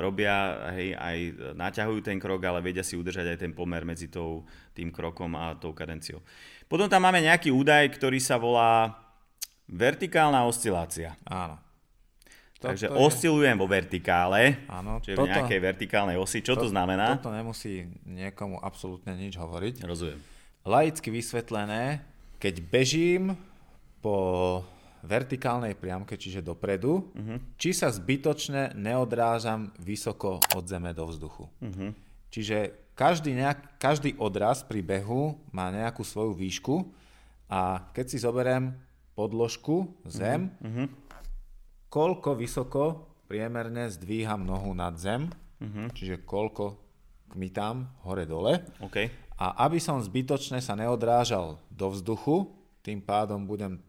robia, 0.01 0.65
hej, 0.73 0.97
aj 0.97 1.17
naťahujú 1.53 2.01
ten 2.01 2.17
krok, 2.17 2.41
ale 2.41 2.65
vedia 2.65 2.81
si 2.81 2.97
udržať 2.97 3.37
aj 3.37 3.37
ten 3.37 3.53
pomer 3.53 3.85
medzi 3.85 4.09
tou, 4.09 4.49
tým 4.73 4.89
krokom 4.89 5.37
a 5.37 5.53
tou 5.61 5.77
kadenciou. 5.77 6.25
Potom 6.65 6.89
tam 6.89 7.05
máme 7.05 7.21
nejaký 7.21 7.53
údaj, 7.53 7.85
ktorý 7.95 8.17
sa 8.17 8.41
volá 8.41 8.97
vertikálna 9.69 10.41
oscilácia. 10.43 11.15
Áno. 11.23 11.66
To, 12.57 12.73
Takže 12.73 12.89
to 12.89 12.97
oscilujem 12.97 13.53
je... 13.53 13.61
vo 13.61 13.67
vertikále, 13.69 14.65
Áno, 14.65 14.97
čiže 14.97 15.13
toto, 15.13 15.29
v 15.29 15.33
nejakej 15.37 15.59
vertikálnej 15.61 16.17
osi. 16.17 16.41
Čo 16.41 16.57
to, 16.57 16.65
to 16.65 16.73
znamená? 16.73 17.21
Toto 17.21 17.29
nemusí 17.29 17.85
niekomu 18.01 18.57
absolútne 18.57 19.13
nič 19.13 19.37
hovoriť. 19.37 19.85
Rozumiem. 19.85 20.17
laicky 20.65 21.13
vysvetlené, 21.13 22.01
keď 22.41 22.55
bežím 22.65 23.37
po 24.01 24.17
vertikálnej 25.05 25.77
priamke, 25.77 26.17
čiže 26.17 26.41
dopredu, 26.41 27.13
uh-huh. 27.13 27.37
či 27.55 27.71
sa 27.71 27.93
zbytočne 27.93 28.73
neodrážam 28.73 29.71
vysoko 29.77 30.41
od 30.57 30.63
zeme 30.65 30.91
do 30.91 31.05
vzduchu. 31.07 31.47
Uh-huh. 31.61 31.93
Čiže 32.33 32.73
každý, 32.97 33.37
nejak, 33.37 33.77
každý 33.77 34.17
odraz 34.17 34.65
pri 34.65 34.81
behu 34.81 35.37
má 35.53 35.69
nejakú 35.69 36.01
svoju 36.01 36.33
výšku 36.33 36.89
a 37.47 37.87
keď 37.93 38.05
si 38.09 38.17
zoberiem 38.19 38.73
podložku, 39.13 39.93
zem, 40.05 40.51
uh-huh. 40.61 40.89
Koľko 41.87 42.35
vysoko 42.35 43.07
priemerne 43.27 43.91
zdvíham 43.91 44.43
nohu 44.47 44.71
nad 44.71 44.95
zem, 44.95 45.27
uh-huh. 45.59 45.91
čiže 45.91 46.23
koľko 46.23 46.79
kmitám 47.35 47.91
hore-dole. 48.07 48.63
Okay. 48.79 49.11
A 49.37 49.67
aby 49.67 49.77
som 49.77 49.99
zbytočne 49.99 50.63
sa 50.63 50.73
neodrážal 50.73 51.59
do 51.69 51.91
vzduchu, 51.91 52.55
tým 52.81 53.03
pádom 53.03 53.43
budem 53.43 53.83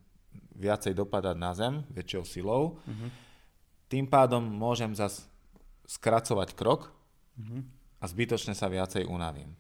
viacej 0.59 0.93
dopadať 0.99 1.37
na 1.39 1.55
zem, 1.55 1.87
väčšou 1.95 2.25
silou. 2.27 2.83
Uh-huh. 2.83 3.09
Tým 3.87 4.11
pádom 4.11 4.43
môžem 4.43 4.91
zase 4.93 5.25
skracovať 5.89 6.53
krok 6.59 6.91
uh-huh. 7.39 7.63
a 8.03 8.05
zbytočne 8.11 8.53
sa 8.53 8.67
viacej 8.67 9.07
unavím. 9.07 9.55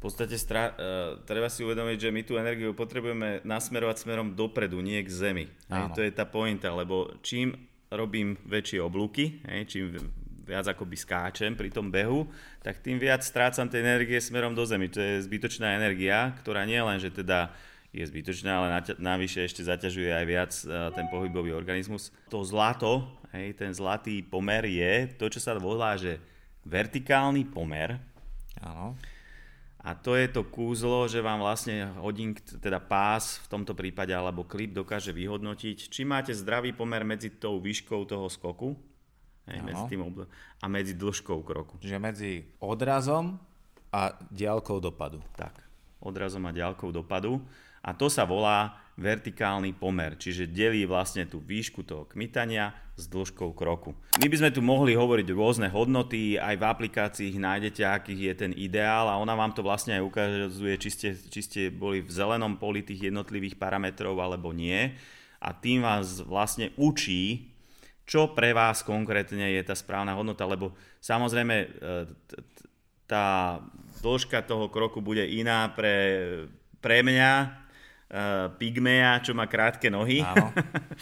V 0.00 0.08
podstate 0.08 0.40
stra- 0.40 0.72
uh, 0.72 1.20
treba 1.28 1.52
si 1.52 1.60
uvedomiť, 1.60 2.08
že 2.08 2.08
my 2.08 2.22
tú 2.24 2.40
energiu 2.40 2.72
potrebujeme 2.72 3.44
nasmerovať 3.44 4.00
smerom 4.00 4.32
dopredu, 4.32 4.80
nie 4.80 4.96
k 5.04 5.12
zemi. 5.12 5.44
Hej, 5.68 5.92
to 5.92 6.00
je 6.00 6.08
tá 6.08 6.24
pointa, 6.24 6.72
lebo 6.72 7.20
čím 7.20 7.52
robím 7.92 8.40
väčšie 8.48 8.80
oblúky, 8.80 9.44
hej, 9.44 9.68
čím 9.68 9.92
viac 10.50 10.66
akoby 10.66 10.96
skáčem 10.98 11.54
pri 11.54 11.70
tom 11.70 11.94
behu, 11.94 12.26
tak 12.64 12.82
tým 12.82 12.98
viac 12.98 13.22
strácam 13.22 13.70
tej 13.70 13.86
energie 13.86 14.18
smerom 14.18 14.56
do 14.56 14.66
zemi. 14.66 14.90
To 14.90 14.98
je 14.98 15.22
zbytočná 15.22 15.78
energia, 15.78 16.34
ktorá 16.42 16.66
nie 16.66 16.80
len, 16.82 16.98
že 16.98 17.14
teda 17.14 17.54
je 17.90 18.02
zbytočná, 18.06 18.50
ale 18.50 18.66
navyše 18.98 19.46
ešte 19.46 19.66
zaťažuje 19.66 20.10
aj 20.10 20.24
viac 20.26 20.52
e, 20.62 20.66
ten 20.94 21.06
pohybový 21.10 21.50
organizmus. 21.54 22.14
To 22.30 22.46
zlato, 22.46 23.06
hej, 23.34 23.54
ten 23.58 23.74
zlatý 23.74 24.22
pomer 24.22 24.66
je 24.66 25.10
to, 25.18 25.26
čo 25.26 25.42
sa 25.42 25.58
volá, 25.58 25.98
že 25.98 26.22
vertikálny 26.66 27.50
pomer. 27.50 27.98
Áno. 28.62 28.94
A 29.80 29.96
to 29.96 30.12
je 30.12 30.28
to 30.28 30.44
kúzlo, 30.44 31.08
že 31.08 31.24
vám 31.24 31.40
vlastne 31.40 31.88
hodink, 32.04 32.44
teda 32.60 32.76
pás 32.76 33.40
v 33.44 33.46
tomto 33.48 33.72
prípade 33.72 34.12
alebo 34.12 34.44
klip 34.44 34.76
dokáže 34.76 35.08
vyhodnotiť, 35.16 35.88
či 35.88 36.04
máte 36.04 36.36
zdravý 36.36 36.76
pomer 36.76 37.00
medzi 37.00 37.32
tou 37.32 37.56
výškou 37.56 38.04
toho 38.04 38.28
skoku 38.28 38.76
hej, 39.48 39.64
medzi 39.64 39.84
tým 39.88 40.04
obl- 40.04 40.28
a 40.60 40.66
medzi 40.68 40.92
dĺžkou 40.92 41.40
kroku. 41.40 41.80
Čiže 41.80 41.96
medzi 41.96 42.44
odrazom 42.60 43.40
a 43.88 44.12
diálkou 44.28 44.84
dopadu. 44.84 45.24
Tak, 45.32 45.56
odrazom 46.04 46.44
a 46.44 46.52
diálkou 46.52 46.92
dopadu 46.92 47.40
a 47.80 47.96
to 47.96 48.12
sa 48.12 48.28
volá 48.28 48.76
vertikálny 48.98 49.76
pomer, 49.76 50.18
čiže 50.18 50.50
delí 50.50 50.84
vlastne 50.84 51.24
tú 51.24 51.38
výšku 51.40 51.86
toho 51.86 52.04
kmitania 52.10 52.74
s 52.98 53.08
dĺžkou 53.08 53.56
kroku. 53.56 53.96
My 54.20 54.28
by 54.28 54.36
sme 54.36 54.50
tu 54.52 54.60
mohli 54.60 54.92
hovoriť 54.92 55.26
rôzne 55.32 55.72
hodnoty, 55.72 56.36
aj 56.36 56.56
v 56.60 56.64
aplikácii 56.68 57.26
ich 57.32 57.40
nájdete, 57.40 57.82
aký 57.86 58.12
je 58.12 58.34
ten 58.36 58.52
ideál 58.52 59.08
a 59.08 59.16
ona 59.16 59.32
vám 59.32 59.56
to 59.56 59.64
vlastne 59.64 59.96
aj 59.96 60.04
ukazuje, 60.04 60.74
či 60.76 60.90
ste, 60.92 61.08
či 61.16 61.40
ste 61.40 61.60
boli 61.72 62.04
v 62.04 62.12
zelenom 62.12 62.60
poli 62.60 62.84
tých 62.84 63.08
jednotlivých 63.08 63.56
parametrov 63.56 64.20
alebo 64.20 64.52
nie. 64.52 64.92
A 65.40 65.56
tým 65.56 65.80
vás 65.80 66.20
vlastne 66.20 66.76
učí, 66.76 67.48
čo 68.04 68.36
pre 68.36 68.52
vás 68.52 68.84
konkrétne 68.84 69.54
je 69.56 69.62
tá 69.64 69.72
správna 69.72 70.12
hodnota, 70.12 70.44
lebo 70.44 70.76
samozrejme 71.00 71.56
e, 71.56 71.66
tá 73.08 73.58
dĺžka 74.04 74.44
toho 74.44 74.68
kroku 74.68 75.00
bude 75.00 75.24
iná 75.24 75.70
pre, 75.72 75.96
pre 76.84 77.00
mňa, 77.00 77.32
uh, 78.10 78.50
pygmeja, 78.58 79.22
čo 79.22 79.32
má 79.32 79.46
krátke 79.46 79.88
nohy. 79.88 80.20
Áno. 80.20 80.50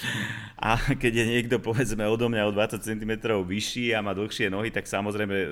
a 0.68 0.76
keď 0.94 1.12
je 1.12 1.26
niekto 1.26 1.56
povedzme 1.58 2.04
odo 2.04 2.28
mňa 2.28 2.48
o 2.48 2.54
20 2.54 2.84
cm 2.84 3.12
vyšší 3.42 3.96
a 3.96 4.04
má 4.04 4.12
dlhšie 4.12 4.52
nohy, 4.52 4.68
tak 4.68 4.84
samozrejme 4.84 5.34
uh, 5.34 5.48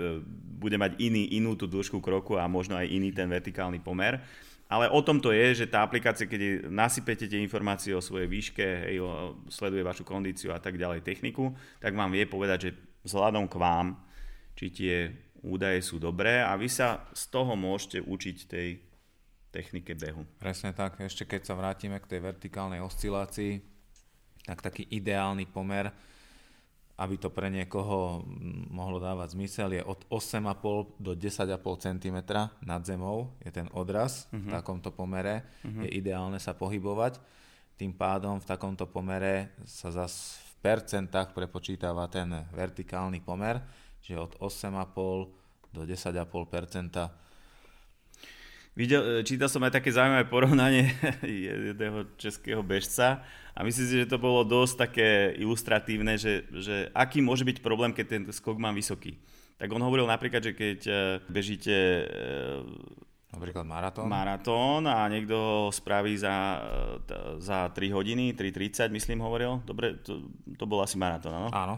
bude 0.57 0.77
mať 0.77 1.01
iný, 1.01 1.37
inú 1.37 1.57
tú 1.57 1.69
dĺžku 1.69 2.01
kroku 2.01 2.37
a 2.37 2.49
možno 2.49 2.77
aj 2.77 2.89
iný 2.89 3.13
ten 3.13 3.29
vertikálny 3.29 3.81
pomer. 3.81 4.21
Ale 4.67 4.91
o 4.91 4.99
tom 4.99 5.23
to 5.23 5.31
je, 5.31 5.63
že 5.63 5.71
tá 5.71 5.87
aplikácia, 5.87 6.27
keď 6.27 6.67
nasypete 6.67 7.31
tie 7.31 7.39
informácie 7.39 7.95
o 7.95 8.03
svojej 8.03 8.27
výške, 8.27 8.67
hej, 8.91 8.99
o, 8.99 9.39
sleduje 9.47 9.87
vašu 9.87 10.03
kondíciu 10.03 10.51
a 10.51 10.59
tak 10.59 10.75
ďalej, 10.75 11.07
techniku, 11.07 11.55
tak 11.79 11.95
vám 11.95 12.11
vie 12.11 12.27
povedať, 12.27 12.59
že 12.59 12.71
vzhľadom 13.07 13.47
k 13.47 13.63
vám, 13.63 13.95
či 14.59 14.67
tie 14.75 14.95
údaje 15.47 15.79
sú 15.87 16.03
dobré 16.03 16.43
a 16.43 16.59
vy 16.59 16.67
sa 16.67 17.07
z 17.15 17.31
toho 17.31 17.55
môžete 17.55 18.03
učiť 18.03 18.37
tej 18.51 18.69
technike 19.57 19.97
behu. 19.97 20.29
Presne 20.37 20.77
tak. 20.77 21.01
Ešte 21.01 21.25
keď 21.25 21.49
sa 21.49 21.57
vrátime 21.57 21.97
k 21.97 22.13
tej 22.13 22.21
vertikálnej 22.21 22.85
oscilácii, 22.85 23.57
tak 24.45 24.61
taký 24.61 24.85
ideálny 24.93 25.49
pomer, 25.49 25.89
aby 27.01 27.17
to 27.17 27.33
pre 27.33 27.49
niekoho 27.49 28.25
mohlo 28.69 29.01
dávať 29.01 29.33
zmysel, 29.33 29.73
je 29.73 29.83
od 29.85 30.05
8,5 30.13 31.01
do 31.01 31.13
10,5 31.17 31.57
cm 31.89 32.19
nad 32.65 32.83
zemou 32.85 33.33
je 33.41 33.53
ten 33.53 33.69
odraz 33.73 34.29
uh-huh. 34.29 34.41
v 34.41 34.47
mhm. 34.49 34.53
takomto 34.61 34.91
pomere. 34.93 35.49
Uh-huh. 35.65 35.89
Je 35.89 35.97
ideálne 35.97 36.37
sa 36.37 36.53
pohybovať. 36.53 37.17
Tým 37.77 37.93
pádom 37.93 38.41
v 38.41 38.49
takomto 38.49 38.89
pomere 38.89 39.57
sa 39.69 39.93
zase 39.93 40.41
v 40.41 40.53
percentách 40.65 41.37
prepočítava 41.37 42.09
ten 42.09 42.33
vertikálny 42.57 43.21
pomer, 43.21 43.61
že 44.01 44.17
od 44.17 44.33
8,5 44.41 45.77
do 45.77 45.85
10,5 45.85 47.26
Videl, 48.77 49.01
e, 49.01 49.25
čítal 49.25 49.49
som 49.49 49.65
aj 49.65 49.81
také 49.81 49.89
zaujímavé 49.89 50.29
porovnanie 50.29 50.93
jedného 51.73 52.13
českého 52.21 52.61
bežca 52.61 53.25
a 53.57 53.65
myslím 53.65 53.87
si, 53.89 53.95
že 54.05 54.13
to 54.13 54.21
bolo 54.21 54.45
dosť 54.45 54.75
také 54.77 55.33
ilustratívne, 55.41 56.21
že, 56.21 56.45
že 56.53 56.93
aký 56.93 57.25
môže 57.25 57.49
byť 57.49 57.65
problém, 57.65 57.97
keď 57.97 58.07
ten 58.07 58.23
skok 58.29 58.61
má 58.61 58.69
vysoký. 58.77 59.17
Tak 59.57 59.73
on 59.73 59.81
hovoril 59.81 60.05
napríklad, 60.05 60.45
že 60.45 60.53
keď 60.53 60.81
e, 60.85 60.95
bežíte 61.33 61.73
e, 61.73 62.05
Napríklad 63.37 63.69
maratón. 63.69 64.09
Maratón 64.09 64.83
a 64.89 65.05
niekto 65.13 65.37
ho 65.37 65.69
spraví 65.69 66.17
za, 66.17 66.57
za 67.37 67.69
3 67.69 67.93
hodiny, 67.93 68.33
3.30 68.33 68.89
myslím 68.97 69.21
hovoril. 69.21 69.61
Dobre, 69.61 70.01
to, 70.01 70.25
to 70.57 70.65
bol 70.65 70.81
asi 70.81 70.97
maratón, 70.97 71.37
áno? 71.37 71.49
Áno. 71.53 71.77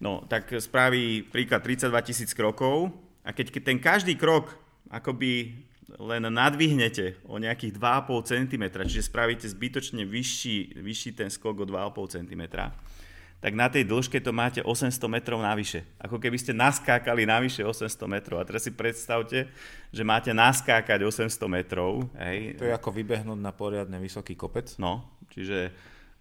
No, 0.00 0.24
tak 0.24 0.56
spraví 0.56 1.20
príklad 1.28 1.60
32 1.60 1.92
tisíc 2.00 2.32
krokov 2.32 2.96
a 3.20 3.36
keď 3.36 3.60
ten 3.60 3.76
každý 3.76 4.16
krok 4.16 4.56
akoby 4.88 5.66
len 5.86 6.26
nadvihnete 6.26 7.22
o 7.30 7.38
nejakých 7.38 7.78
2,5 7.78 8.26
cm, 8.26 8.64
čiže 8.90 9.06
spravíte 9.06 9.46
zbytočne 9.46 10.02
vyšší, 10.02 10.82
vyšší 10.82 11.10
ten 11.14 11.30
skok 11.30 11.62
o 11.62 11.66
2,5 11.66 12.18
cm, 12.18 12.42
tak 13.36 13.52
na 13.52 13.68
tej 13.70 13.86
dĺžke 13.86 14.18
to 14.18 14.32
máte 14.34 14.64
800 14.64 14.96
metrov 15.06 15.38
navyše. 15.38 15.86
Ako 16.00 16.16
keby 16.18 16.40
ste 16.40 16.56
naskákali 16.56 17.28
navyše 17.28 17.62
800 17.62 18.08
metrov. 18.08 18.40
A 18.40 18.48
teraz 18.48 18.64
si 18.64 18.72
predstavte, 18.72 19.52
že 19.92 20.02
máte 20.02 20.32
naskákať 20.32 21.04
800 21.04 21.30
metrov. 21.46 22.08
Hej. 22.16 22.56
To 22.58 22.64
je 22.66 22.72
ako 22.74 22.90
vybehnúť 22.96 23.38
na 23.38 23.52
poriadne 23.52 24.00
vysoký 24.00 24.34
kopec. 24.34 24.72
No, 24.80 25.20
čiže 25.30 25.70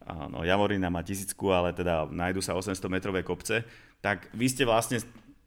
no, 0.05 0.43
Javorina 0.43 0.91
má 0.91 1.01
tisícku, 1.07 1.50
ale 1.55 1.72
teda 1.72 2.05
nájdu 2.05 2.43
sa 2.43 2.53
800 2.53 2.84
metrové 2.91 3.24
kopce. 3.24 3.63
Tak 4.03 4.29
vy 4.36 4.45
ste 4.51 4.67
vlastne 4.67 5.00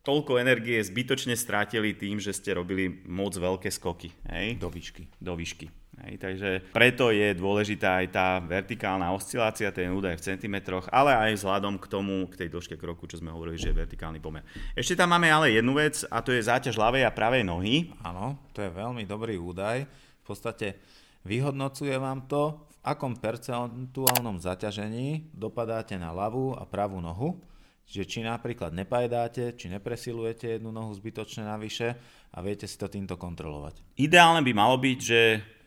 toľko 0.02 0.40
energie 0.40 0.78
zbytočne 0.80 1.34
strátili 1.34 1.94
tým, 1.94 2.18
že 2.22 2.32
ste 2.32 2.56
robili 2.56 3.02
moc 3.06 3.34
veľké 3.34 3.68
skoky. 3.68 4.14
Hej? 4.30 4.56
Do 4.56 4.72
výšky. 4.72 5.04
Do 5.18 5.34
výšky. 5.34 5.68
Hej, 5.98 6.14
takže 6.22 6.50
preto 6.70 7.10
je 7.10 7.34
dôležitá 7.34 7.98
aj 7.98 8.06
tá 8.14 8.38
vertikálna 8.38 9.10
oscilácia, 9.10 9.74
ten 9.74 9.90
údaj 9.90 10.14
v 10.14 10.24
centimetroch, 10.30 10.86
ale 10.94 11.10
aj 11.10 11.42
vzhľadom 11.42 11.74
k 11.82 11.90
tomu, 11.90 12.22
k 12.30 12.46
tej 12.46 12.48
dĺžke 12.54 12.78
kroku, 12.78 13.10
čo 13.10 13.18
sme 13.18 13.34
hovorili, 13.34 13.58
že 13.58 13.74
je 13.74 13.82
vertikálny 13.82 14.22
pomer. 14.22 14.46
Ešte 14.78 14.94
tam 14.94 15.10
máme 15.10 15.26
ale 15.26 15.58
jednu 15.58 15.74
vec 15.74 16.06
a 16.06 16.22
to 16.22 16.30
je 16.30 16.46
záťaž 16.46 16.78
ľavej 16.78 17.02
a 17.02 17.10
pravej 17.10 17.42
nohy. 17.42 17.90
Áno, 18.06 18.38
to 18.54 18.62
je 18.62 18.70
veľmi 18.70 19.02
dobrý 19.10 19.42
údaj. 19.42 19.90
V 20.22 20.24
podstate 20.24 20.78
vyhodnocuje 21.26 21.98
vám 21.98 22.30
to, 22.30 22.62
v 22.70 22.76
akom 22.86 23.18
percentuálnom 23.18 24.38
zaťažení 24.38 25.34
dopadáte 25.34 25.98
na 25.98 26.14
ľavú 26.14 26.54
a 26.54 26.62
pravú 26.62 27.02
nohu 27.02 27.42
Čiže 27.88 28.04
či 28.04 28.18
napríklad 28.20 28.76
nepajdáte, 28.76 29.56
či 29.56 29.72
nepresilujete 29.72 30.60
jednu 30.60 30.68
nohu 30.68 30.92
zbytočne 30.92 31.48
navyše 31.48 31.96
a 32.28 32.44
viete 32.44 32.68
si 32.68 32.76
to 32.76 32.84
týmto 32.84 33.16
kontrolovať. 33.16 33.80
Ideálne 33.96 34.44
by 34.44 34.52
malo 34.52 34.76
byť, 34.76 34.98
že 35.00 35.20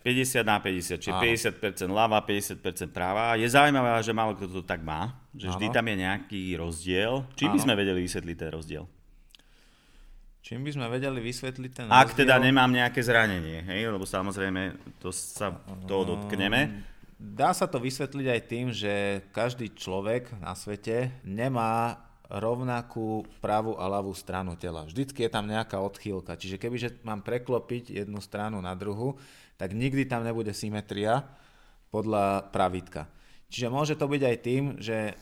50 0.06 0.46
na 0.46 0.58
50, 0.62 1.02
čiže 1.02 1.14
Áno. 1.14 1.22
50% 1.22 1.90
ľava, 1.90 2.22
50% 2.22 2.94
práva. 2.94 3.38
Je 3.38 3.50
zaujímavé, 3.50 4.02
že 4.02 4.14
málo 4.14 4.38
kto 4.38 4.62
to 4.62 4.64
tak 4.66 4.86
má, 4.86 5.18
že 5.34 5.50
vždy 5.50 5.70
Áno. 5.70 5.76
tam 5.78 5.86
je 5.90 5.96
nejaký 5.98 6.42
rozdiel. 6.58 7.14
Čím 7.34 7.48
Áno. 7.50 7.56
by 7.58 7.60
sme 7.66 7.74
vedeli 7.74 8.00
vysvetliť 8.06 8.38
ten 8.38 8.50
rozdiel? 8.54 8.84
Čím 10.42 10.66
by 10.66 10.72
sme 10.74 10.86
vedeli 10.90 11.20
vysvetliť 11.22 11.72
ten 11.74 11.86
Ak 11.90 12.14
rozdiel? 12.14 12.20
teda 12.26 12.36
nemám 12.42 12.70
nejaké 12.70 13.02
zranenie, 13.06 13.62
hej? 13.62 13.90
lebo 13.90 14.06
samozrejme 14.06 14.78
to 14.98 15.14
sa 15.14 15.54
to 15.86 15.98
dotkneme. 16.02 16.86
Dá 17.22 17.54
sa 17.54 17.70
to 17.70 17.78
vysvetliť 17.78 18.28
aj 18.30 18.42
tým, 18.50 18.68
že 18.74 18.94
každý 19.30 19.70
človek 19.78 20.34
na 20.42 20.58
svete 20.58 21.14
nemá 21.22 22.02
rovnakú 22.32 23.28
pravú 23.44 23.76
a 23.76 23.92
ľavú 23.92 24.16
stranu 24.16 24.56
tela. 24.56 24.88
Vždycky 24.88 25.28
je 25.28 25.32
tam 25.32 25.52
nejaká 25.52 25.76
odchýlka. 25.84 26.40
Čiže 26.40 26.56
kebyže 26.56 26.90
mám 27.04 27.20
preklopiť 27.28 27.92
jednu 27.92 28.24
stranu 28.24 28.64
na 28.64 28.72
druhu, 28.72 29.20
tak 29.60 29.76
nikdy 29.76 30.08
tam 30.08 30.24
nebude 30.24 30.56
symetria 30.56 31.28
podľa 31.92 32.48
pravidka. 32.56 33.12
Čiže 33.52 33.68
môže 33.68 34.00
to 34.00 34.08
byť 34.08 34.22
aj 34.24 34.38
tým, 34.40 34.64
že 34.80 35.20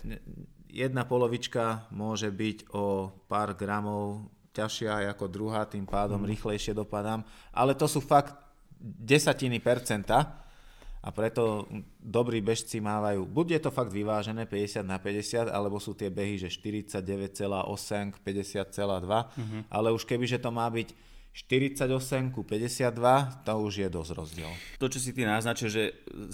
jedna 0.69 1.01
polovička 1.01 1.89
môže 1.89 2.29
byť 2.29 2.69
o 2.77 3.09
pár 3.25 3.57
gramov 3.57 4.29
ťažšia 4.53 5.09
ako 5.09 5.25
druhá, 5.25 5.65
tým 5.65 5.89
pádom 5.89 6.21
mm. 6.21 6.29
rýchlejšie 6.29 6.77
dopadám, 6.77 7.25
ale 7.49 7.73
to 7.73 7.89
sú 7.89 8.05
fakt 8.05 8.37
desatiny 8.79 9.57
percenta 9.57 10.45
a 10.99 11.15
preto 11.15 11.63
dobrí 11.95 12.43
bežci 12.43 12.83
mávajú, 12.83 13.23
buď 13.23 13.47
je 13.55 13.61
to 13.63 13.71
fakt 13.71 13.95
vyvážené 13.95 14.43
50 14.43 14.83
na 14.83 14.99
50, 14.99 15.47
alebo 15.47 15.79
sú 15.79 15.95
tie 15.95 16.11
behy, 16.11 16.35
že 16.35 16.51
49,8 16.51 18.19
50,2, 18.19 18.19
mm-hmm. 18.19 19.61
ale 19.71 19.87
už 19.95 20.03
keby, 20.03 20.27
že 20.27 20.43
to 20.43 20.51
má 20.51 20.67
byť 20.67 20.91
48 21.29 22.35
ku 22.35 22.43
52, 22.43 23.47
to 23.47 23.53
už 23.63 23.73
je 23.85 23.87
dosť 23.87 24.11
rozdiel. 24.11 24.51
To, 24.75 24.91
čo 24.91 24.99
si 24.99 25.15
ty 25.15 25.23
naznačil, 25.23 25.71
že 25.71 25.83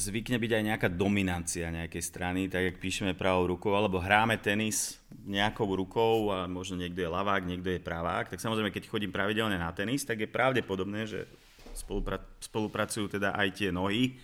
zvykne 0.01 0.41
byť 0.41 0.51
aj 0.55 0.63
nejaká 0.65 0.89
dominancia 0.89 1.69
nejakej 1.69 2.01
strany, 2.01 2.50
tak 2.50 2.74
jak 2.74 2.81
píšeme 2.81 3.13
pravou 3.13 3.53
rukou, 3.53 3.77
alebo 3.77 4.01
hráme 4.01 4.41
tenis 4.41 4.98
nejakou 5.29 5.67
rukou 5.77 6.34
a 6.34 6.50
možno 6.50 6.81
niekto 6.81 7.05
je 7.05 7.12
lavák, 7.12 7.45
niekto 7.45 7.69
je 7.69 7.86
pravák, 7.86 8.34
tak 8.34 8.41
samozrejme, 8.41 8.74
keď 8.74 8.89
chodím 8.89 9.13
pravidelne 9.13 9.62
na 9.62 9.69
tenis, 9.75 10.07
tak 10.07 10.25
je 10.25 10.31
pravdepodobné, 10.31 11.05
že 11.05 11.29
spolupra- 11.77 12.24
spolupracujú 12.41 13.19
teda 13.19 13.36
aj 13.36 13.48
tie 13.62 13.69
nohy 13.69 14.17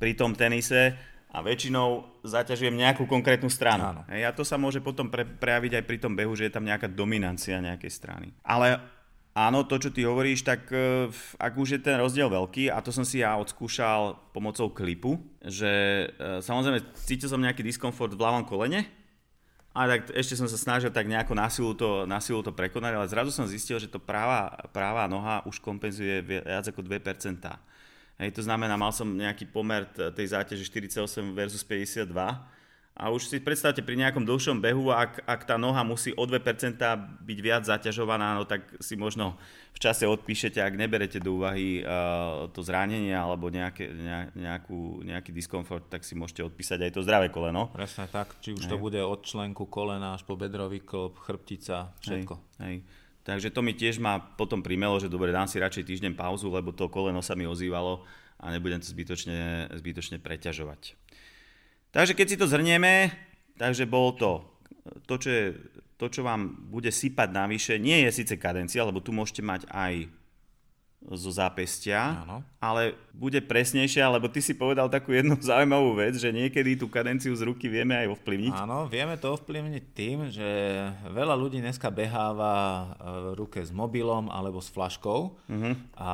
pri 0.00 0.16
tom 0.16 0.32
tenise 0.32 0.96
a 1.30 1.44
väčšinou 1.44 2.18
zaťažujem 2.26 2.74
nejakú 2.74 3.06
konkrétnu 3.06 3.46
stranu. 3.46 3.84
Áno. 3.86 4.02
A 4.08 4.30
to 4.34 4.42
sa 4.42 4.58
môže 4.58 4.82
potom 4.82 5.06
pre, 5.06 5.22
prejaviť 5.22 5.78
aj 5.78 5.84
pri 5.86 5.98
tom 6.02 6.18
behu, 6.18 6.34
že 6.34 6.50
je 6.50 6.54
tam 6.56 6.66
nejaká 6.66 6.90
dominancia 6.90 7.62
nejakej 7.62 7.92
strany. 7.92 8.34
Ale 8.42 8.82
áno, 9.36 9.62
to, 9.62 9.78
čo 9.78 9.94
ty 9.94 10.02
hovoríš, 10.02 10.42
tak 10.42 10.66
uh, 10.74 11.06
ak 11.38 11.54
už 11.54 11.78
je 11.78 11.80
ten 11.84 11.94
rozdiel 12.00 12.26
veľký, 12.26 12.72
a 12.72 12.82
to 12.82 12.90
som 12.90 13.06
si 13.06 13.22
ja 13.22 13.38
odskúšal 13.38 14.18
pomocou 14.34 14.74
klipu, 14.74 15.22
že 15.38 15.70
uh, 16.18 16.42
samozrejme 16.42 16.82
cítil 16.98 17.30
som 17.30 17.38
nejaký 17.38 17.62
diskomfort 17.62 18.10
v 18.16 18.24
ľavom 18.26 18.42
kolene, 18.48 18.90
a 19.70 19.86
tak 19.86 20.10
ešte 20.18 20.34
som 20.34 20.50
sa 20.50 20.58
snažil 20.58 20.90
tak 20.90 21.06
nejako 21.06 21.38
na 21.38 21.46
silu 21.46 21.78
to, 21.78 22.02
na 22.02 22.18
silu 22.18 22.42
to 22.42 22.50
prekonať, 22.50 22.90
ale 22.90 23.06
zrazu 23.06 23.30
som 23.30 23.46
zistil, 23.46 23.78
že 23.78 23.86
to 23.86 24.02
práva, 24.02 24.50
práva 24.74 25.06
noha 25.06 25.46
už 25.46 25.62
kompenzuje 25.62 26.26
viac 26.26 26.66
ako 26.66 26.82
2%. 26.82 27.38
Hej, 28.20 28.36
to 28.36 28.42
znamená, 28.44 28.76
mal 28.76 28.92
som 28.92 29.08
nejaký 29.08 29.48
pomer 29.48 29.88
tej 29.88 30.36
záťaže 30.36 30.68
48 30.68 31.32
versus 31.32 31.64
52 31.64 32.04
a 33.00 33.08
už 33.08 33.32
si 33.32 33.40
predstavte 33.40 33.80
pri 33.80 33.96
nejakom 33.96 34.28
dlhšom 34.28 34.60
behu, 34.60 34.92
ak, 34.92 35.24
ak 35.24 35.48
tá 35.48 35.56
noha 35.56 35.80
musí 35.80 36.12
o 36.12 36.28
2% 36.28 36.76
byť 37.24 37.38
viac 37.40 37.64
zaťažovaná, 37.64 38.36
no 38.36 38.44
tak 38.44 38.76
si 38.76 38.92
možno 38.92 39.40
v 39.72 39.78
čase 39.80 40.04
odpíšete, 40.04 40.60
ak 40.60 40.76
neberete 40.76 41.16
do 41.16 41.40
úvahy 41.40 41.80
uh, 41.80 42.52
to 42.52 42.60
zranenie 42.60 43.16
alebo 43.16 43.48
nejaké, 43.48 43.88
ne, 43.88 44.28
nejakú, 44.36 45.00
nejaký 45.00 45.32
diskomfort, 45.32 45.88
tak 45.88 46.04
si 46.04 46.12
môžete 46.12 46.44
odpísať 46.44 46.90
aj 46.90 46.92
to 46.92 47.00
zdravé 47.00 47.32
koleno. 47.32 47.72
Presne 47.72 48.04
tak, 48.04 48.36
či 48.44 48.52
už 48.52 48.68
hej. 48.68 48.70
to 48.70 48.76
bude 48.76 49.00
od 49.00 49.24
členku 49.24 49.64
kolena 49.72 50.20
až 50.20 50.28
po 50.28 50.36
bedrový 50.36 50.84
klop, 50.84 51.16
chrbtica, 51.24 51.96
všetko. 52.04 52.34
Hej, 52.60 52.84
hej. 52.84 53.08
Takže 53.20 53.52
to 53.52 53.60
mi 53.60 53.76
tiež 53.76 54.00
ma 54.00 54.16
potom 54.16 54.64
primelo, 54.64 54.96
že 54.96 55.12
dobre, 55.12 55.28
dám 55.28 55.44
si 55.44 55.60
radšej 55.60 55.84
týždeň 55.84 56.12
pauzu, 56.16 56.48
lebo 56.48 56.72
to 56.72 56.88
koleno 56.88 57.20
sa 57.20 57.36
mi 57.36 57.44
ozývalo 57.44 58.02
a 58.40 58.48
nebudem 58.48 58.80
to 58.80 58.88
zbytočne, 58.88 59.68
zbytočne 59.76 60.16
preťažovať. 60.16 60.96
Takže 61.92 62.16
keď 62.16 62.26
si 62.26 62.40
to 62.40 62.48
zhrnieme, 62.48 63.12
takže 63.60 63.84
bolo 63.84 64.16
to, 64.16 64.32
to 65.04 65.14
čo, 65.20 65.28
je, 65.28 65.46
to, 66.00 66.06
čo 66.08 66.24
vám 66.24 66.70
bude 66.72 66.88
sypať 66.88 67.28
navyše, 67.28 67.74
nie 67.76 68.08
je 68.08 68.24
síce 68.24 68.34
kadencia, 68.40 68.86
lebo 68.86 69.04
tu 69.04 69.12
môžete 69.12 69.44
mať 69.44 69.68
aj 69.68 70.08
zo 71.00 71.32
zápestia, 71.32 72.20
Áno. 72.28 72.44
ale 72.60 72.92
bude 73.16 73.40
presnejšia, 73.40 74.12
lebo 74.12 74.28
ty 74.28 74.44
si 74.44 74.52
povedal 74.52 74.84
takú 74.92 75.16
jednu 75.16 75.32
zaujímavú 75.50 75.96
vec, 75.96 76.20
že 76.20 76.28
niekedy 76.28 76.76
tú 76.76 76.92
kadenciu 76.92 77.32
z 77.32 77.48
ruky 77.48 77.72
vieme 77.72 77.96
aj 77.96 78.20
ovplyvniť. 78.20 78.52
Áno, 78.52 78.84
vieme 78.84 79.16
to 79.16 79.32
ovplyvniť 79.32 79.84
tým, 79.96 80.28
že 80.28 80.48
veľa 81.08 81.32
ľudí 81.40 81.64
dneska 81.64 81.88
beháva 81.88 82.92
v 83.00 83.26
ruke 83.32 83.64
s 83.64 83.72
mobilom 83.72 84.28
alebo 84.28 84.60
s 84.60 84.68
flaškou 84.68 85.20
uh-huh. 85.48 85.74
a 85.96 86.12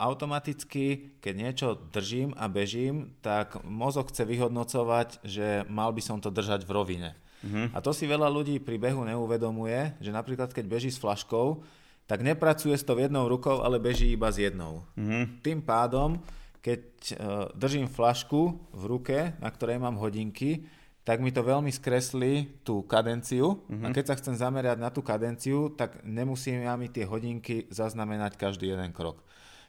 automaticky, 0.00 1.20
keď 1.20 1.34
niečo 1.36 1.68
držím 1.92 2.32
a 2.40 2.48
bežím, 2.48 3.12
tak 3.20 3.60
mozog 3.60 4.08
chce 4.08 4.24
vyhodnocovať, 4.24 5.20
že 5.20 5.68
mal 5.68 5.92
by 5.92 6.00
som 6.00 6.16
to 6.16 6.32
držať 6.32 6.64
v 6.64 6.72
rovine. 6.72 7.10
Uh-huh. 7.44 7.68
A 7.76 7.84
to 7.84 7.92
si 7.92 8.08
veľa 8.08 8.32
ľudí 8.32 8.56
pri 8.56 8.80
behu 8.80 9.04
neuvedomuje, 9.04 10.00
že 10.00 10.08
napríklad 10.08 10.48
keď 10.56 10.64
beží 10.64 10.88
s 10.88 10.96
flaškou, 10.96 11.60
tak 12.04 12.20
nepracuje 12.20 12.76
s 12.76 12.84
tou 12.84 12.96
jednou 13.00 13.28
rukou, 13.28 13.64
ale 13.64 13.80
beží 13.80 14.12
iba 14.12 14.28
s 14.28 14.36
jednou. 14.36 14.84
Mm-hmm. 14.96 15.24
Tým 15.40 15.60
pádom, 15.64 16.20
keď 16.60 16.80
uh, 16.80 17.16
držím 17.56 17.88
flašku 17.88 18.72
v 18.72 18.82
ruke, 18.84 19.18
na 19.40 19.48
ktorej 19.48 19.80
mám 19.80 19.96
hodinky, 19.96 20.68
tak 21.04 21.20
mi 21.20 21.28
to 21.28 21.44
veľmi 21.44 21.68
skreslí 21.68 22.64
tú 22.64 22.80
kadenciu 22.88 23.60
mm-hmm. 23.68 23.84
a 23.84 23.88
keď 23.92 24.04
sa 24.08 24.16
chcem 24.16 24.36
zamerať 24.40 24.80
na 24.80 24.88
tú 24.88 25.04
kadenciu, 25.04 25.68
tak 25.76 26.00
nemusím 26.00 26.64
ja 26.64 26.80
mi 26.80 26.88
tie 26.88 27.04
hodinky 27.04 27.68
zaznamenať 27.68 28.40
každý 28.40 28.72
jeden 28.72 28.88
krok. 28.96 29.20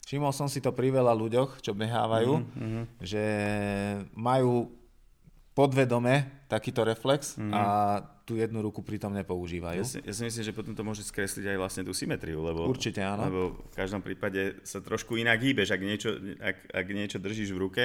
Všimol 0.08 0.32
som 0.32 0.48
si 0.48 0.64
to 0.64 0.72
pri 0.72 0.96
veľa 0.96 1.12
ľuďoch, 1.12 1.60
čo 1.60 1.76
behávajú, 1.76 2.34
mm-hmm. 2.40 2.84
že 3.04 3.24
majú 4.16 4.72
podvedome 5.52 6.46
takýto 6.48 6.88
reflex 6.88 7.36
mm-hmm. 7.36 7.52
a 7.52 7.64
tú 8.26 8.42
jednu 8.42 8.58
ruku 8.66 8.82
pritom 8.82 9.14
nepoužívajú. 9.14 9.80
Ja 9.80 9.86
si, 9.86 10.02
ja 10.02 10.14
si 10.18 10.26
myslím, 10.26 10.44
že 10.50 10.54
potom 10.58 10.74
to 10.74 10.82
môže 10.82 11.06
skresliť 11.06 11.46
aj 11.54 11.58
vlastne 11.62 11.84
tú 11.86 11.94
symetriu, 11.94 12.42
lebo, 12.42 12.66
Určite 12.66 13.06
áno. 13.06 13.22
lebo 13.30 13.42
v 13.70 13.76
každom 13.78 14.02
prípade 14.02 14.58
sa 14.66 14.82
trošku 14.82 15.14
inak 15.14 15.38
hýbeš, 15.38 15.70
ak 15.70 15.82
niečo, 15.86 16.10
ak, 16.42 16.58
ak 16.74 16.86
niečo 16.90 17.22
držíš 17.22 17.54
v 17.54 17.62
ruke. 17.62 17.84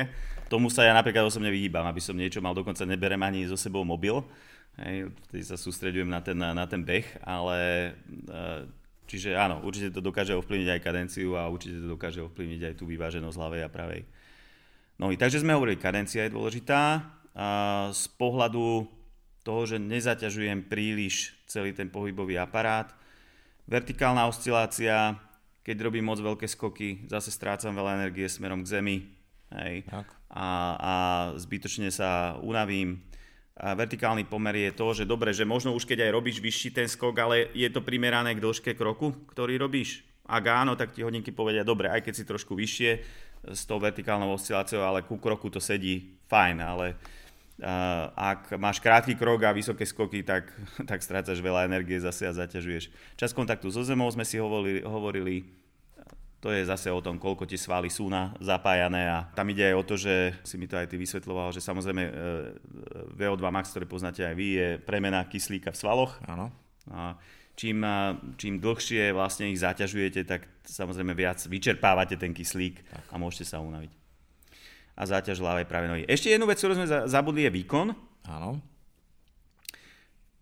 Tomu 0.48 0.72
sa 0.72 0.88
ja 0.88 0.96
napríklad 0.96 1.28
osobne 1.28 1.52
vyhýbam, 1.52 1.84
aby 1.84 2.00
som 2.00 2.16
niečo 2.16 2.40
mal, 2.40 2.56
dokonca 2.56 2.88
neberem 2.88 3.20
ani 3.20 3.44
so 3.44 3.54
sebou 3.60 3.84
mobil, 3.84 4.24
hej, 4.80 5.12
vtedy 5.28 5.44
sa 5.44 5.60
sústredujem 5.60 6.08
na 6.08 6.24
ten, 6.24 6.40
na, 6.40 6.64
ten 6.64 6.80
beh, 6.80 7.20
ale 7.20 7.92
e, 8.24 8.64
čiže 9.04 9.36
áno, 9.36 9.60
určite 9.60 9.92
to 9.92 10.00
dokáže 10.00 10.32
ovplyvniť 10.40 10.68
aj 10.72 10.80
kadenciu 10.80 11.36
a 11.36 11.52
určite 11.52 11.84
to 11.84 12.00
dokáže 12.00 12.24
ovplyvniť 12.24 12.72
aj 12.72 12.74
tú 12.80 12.88
vyváženosť 12.88 13.36
ľavej 13.36 13.62
a 13.62 13.68
pravej 13.68 14.02
nohy. 14.96 15.20
Takže 15.20 15.44
sme 15.44 15.52
hovorili, 15.52 15.80
kadencia 15.80 16.24
je 16.24 16.32
dôležitá. 16.32 17.00
Z 17.92 18.04
pohľadu 18.20 18.84
toho, 19.42 19.64
že 19.64 19.80
nezaťažujem 19.80 20.68
príliš 20.68 21.36
celý 21.48 21.72
ten 21.72 21.88
pohybový 21.88 22.36
aparát. 22.36 22.92
Vertikálna 23.64 24.26
oscilácia, 24.28 25.16
keď 25.62 25.76
robím 25.86 26.08
moc 26.08 26.18
veľké 26.18 26.46
skoky, 26.48 27.06
zase 27.06 27.30
strácam 27.30 27.72
veľa 27.72 28.02
energie 28.02 28.26
smerom 28.26 28.66
k 28.66 28.70
zemi 28.80 28.96
hej, 29.54 29.86
a, 30.30 30.48
a 30.76 30.92
zbytočne 31.38 31.88
sa 31.90 32.38
unavím. 32.42 33.02
A 33.60 33.76
vertikálny 33.76 34.24
pomer 34.24 34.56
je 34.56 34.72
to, 34.72 34.86
že 34.96 35.04
dobre, 35.04 35.36
že 35.36 35.44
možno 35.44 35.76
už 35.76 35.84
keď 35.84 36.08
aj 36.08 36.16
robíš 36.16 36.40
vyšší 36.40 36.70
ten 36.72 36.88
skok, 36.88 37.12
ale 37.20 37.52
je 37.52 37.68
to 37.68 37.84
primerané 37.84 38.32
k 38.32 38.40
dĺžke 38.40 38.72
kroku, 38.72 39.12
ktorý 39.28 39.60
robíš. 39.60 40.00
Ak 40.24 40.46
áno, 40.48 40.78
tak 40.78 40.96
ti 40.96 41.04
hodinky 41.04 41.34
povedia, 41.34 41.66
dobre, 41.66 41.92
aj 41.92 42.06
keď 42.06 42.14
si 42.16 42.24
trošku 42.24 42.56
vyššie 42.56 42.90
s 43.52 43.62
tou 43.68 43.76
vertikálnou 43.76 44.32
osciláciou, 44.32 44.80
ale 44.80 45.04
ku 45.04 45.20
kroku 45.20 45.52
to 45.52 45.60
sedí 45.60 46.16
fajn, 46.30 46.56
ale 46.62 46.86
ak 48.16 48.56
máš 48.56 48.80
krátky 48.80 49.14
krok 49.16 49.44
a 49.44 49.52
vysoké 49.52 49.84
skoky, 49.84 50.24
tak, 50.24 50.48
tak 50.90 51.04
strácaš 51.04 51.40
veľa 51.44 51.68
energie 51.68 52.00
zase 52.00 52.24
a 52.24 52.32
zaťažuješ. 52.32 53.16
Čas 53.20 53.36
kontaktu 53.36 53.68
so 53.68 53.84
zemou 53.84 54.08
sme 54.08 54.24
si 54.24 54.40
hovorili, 54.40 54.80
hovorili 54.80 55.44
to 56.40 56.48
je 56.48 56.64
zase 56.64 56.88
o 56.88 57.04
tom, 57.04 57.20
koľko 57.20 57.44
tie 57.44 57.60
svaly 57.60 57.92
sú 57.92 58.08
na 58.08 58.32
zapájané 58.40 59.12
a 59.12 59.28
tam 59.36 59.44
ide 59.52 59.60
aj 59.60 59.76
o 59.76 59.84
to, 59.84 60.00
že 60.00 60.32
si 60.40 60.56
mi 60.56 60.64
to 60.64 60.80
aj 60.80 60.88
ty 60.88 60.96
vysvetloval, 60.96 61.52
že 61.52 61.60
samozrejme 61.60 62.00
e, 62.08 62.12
VO2 63.12 63.44
max, 63.52 63.76
ktoré 63.76 63.84
poznáte 63.84 64.24
aj 64.24 64.34
vy, 64.40 64.48
je 64.56 64.68
premena 64.80 65.20
kyslíka 65.28 65.68
v 65.68 65.80
svaloch. 65.84 66.16
Áno. 66.24 66.48
A 66.88 67.20
čím, 67.60 67.84
čím 68.40 68.56
dlhšie 68.56 69.12
vlastne 69.12 69.52
ich 69.52 69.60
zaťažujete, 69.60 70.24
tak 70.24 70.48
samozrejme 70.64 71.12
viac 71.12 71.44
vyčerpávate 71.44 72.16
ten 72.16 72.32
kyslík 72.32 72.88
tak. 72.88 73.04
a 73.12 73.14
môžete 73.20 73.44
sa 73.44 73.60
unaviť 73.60 73.99
a 75.00 75.02
záťaž 75.08 75.40
ľavej 75.40 75.64
pravej 75.64 75.88
nohy. 75.88 76.04
Ešte 76.04 76.28
jednu 76.28 76.44
vec, 76.44 76.60
ktorú 76.60 76.76
sme 76.76 77.08
zabudli, 77.08 77.48
je 77.48 77.56
výkon. 77.56 77.96
Áno. 78.28 78.60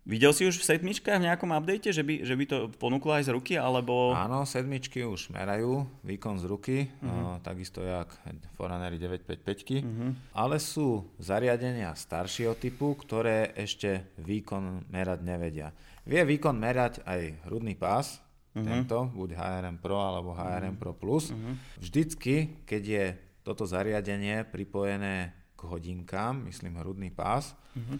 Videl 0.09 0.33
si 0.33 0.43
už 0.43 0.57
v 0.57 0.67
sedmičkách 0.73 1.21
v 1.21 1.27
nejakom 1.29 1.53
update, 1.53 1.93
že 1.93 2.01
by, 2.01 2.25
že 2.25 2.33
by 2.33 2.45
to 2.49 2.57
ponúklo 2.81 3.13
aj 3.13 3.29
z 3.29 3.31
ruky, 3.37 3.53
alebo... 3.61 4.09
Áno, 4.17 4.41
sedmičky 4.41 5.05
už 5.05 5.29
merajú 5.29 5.85
výkon 6.01 6.41
z 6.41 6.45
ruky, 6.49 6.77
uh-huh. 6.89 7.37
o, 7.37 7.43
takisto 7.45 7.85
jak 7.85 8.09
Forerunner 8.57 8.89
955, 8.89 9.85
uh-huh. 9.85 10.11
ale 10.33 10.57
sú 10.57 11.05
zariadenia 11.21 11.93
staršieho 11.93 12.57
typu, 12.57 12.97
ktoré 12.97 13.53
ešte 13.53 14.09
výkon 14.17 14.89
merať 14.89 15.19
nevedia. 15.21 15.69
Vie 16.09 16.25
výkon 16.25 16.57
merať 16.57 17.05
aj 17.05 17.45
hrudný 17.45 17.77
pás, 17.77 18.17
uh-huh. 18.57 18.65
tento, 18.65 19.13
buď 19.13 19.37
HRM 19.37 19.77
Pro 19.77 20.01
alebo 20.01 20.33
HRM 20.33 20.73
uh-huh. 20.73 20.81
Pro 20.81 20.97
Plus. 20.97 21.29
Uh-huh. 21.29 21.53
Vždycky, 21.77 22.65
keď 22.65 22.81
je 22.81 23.05
toto 23.49 23.65
zariadenie 23.65 24.45
pripojené 24.45 25.33
k 25.57 25.61
hodinkám, 25.65 26.45
myslím 26.45 26.77
hrudný 26.85 27.09
pás, 27.09 27.57
uh-huh. 27.73 27.97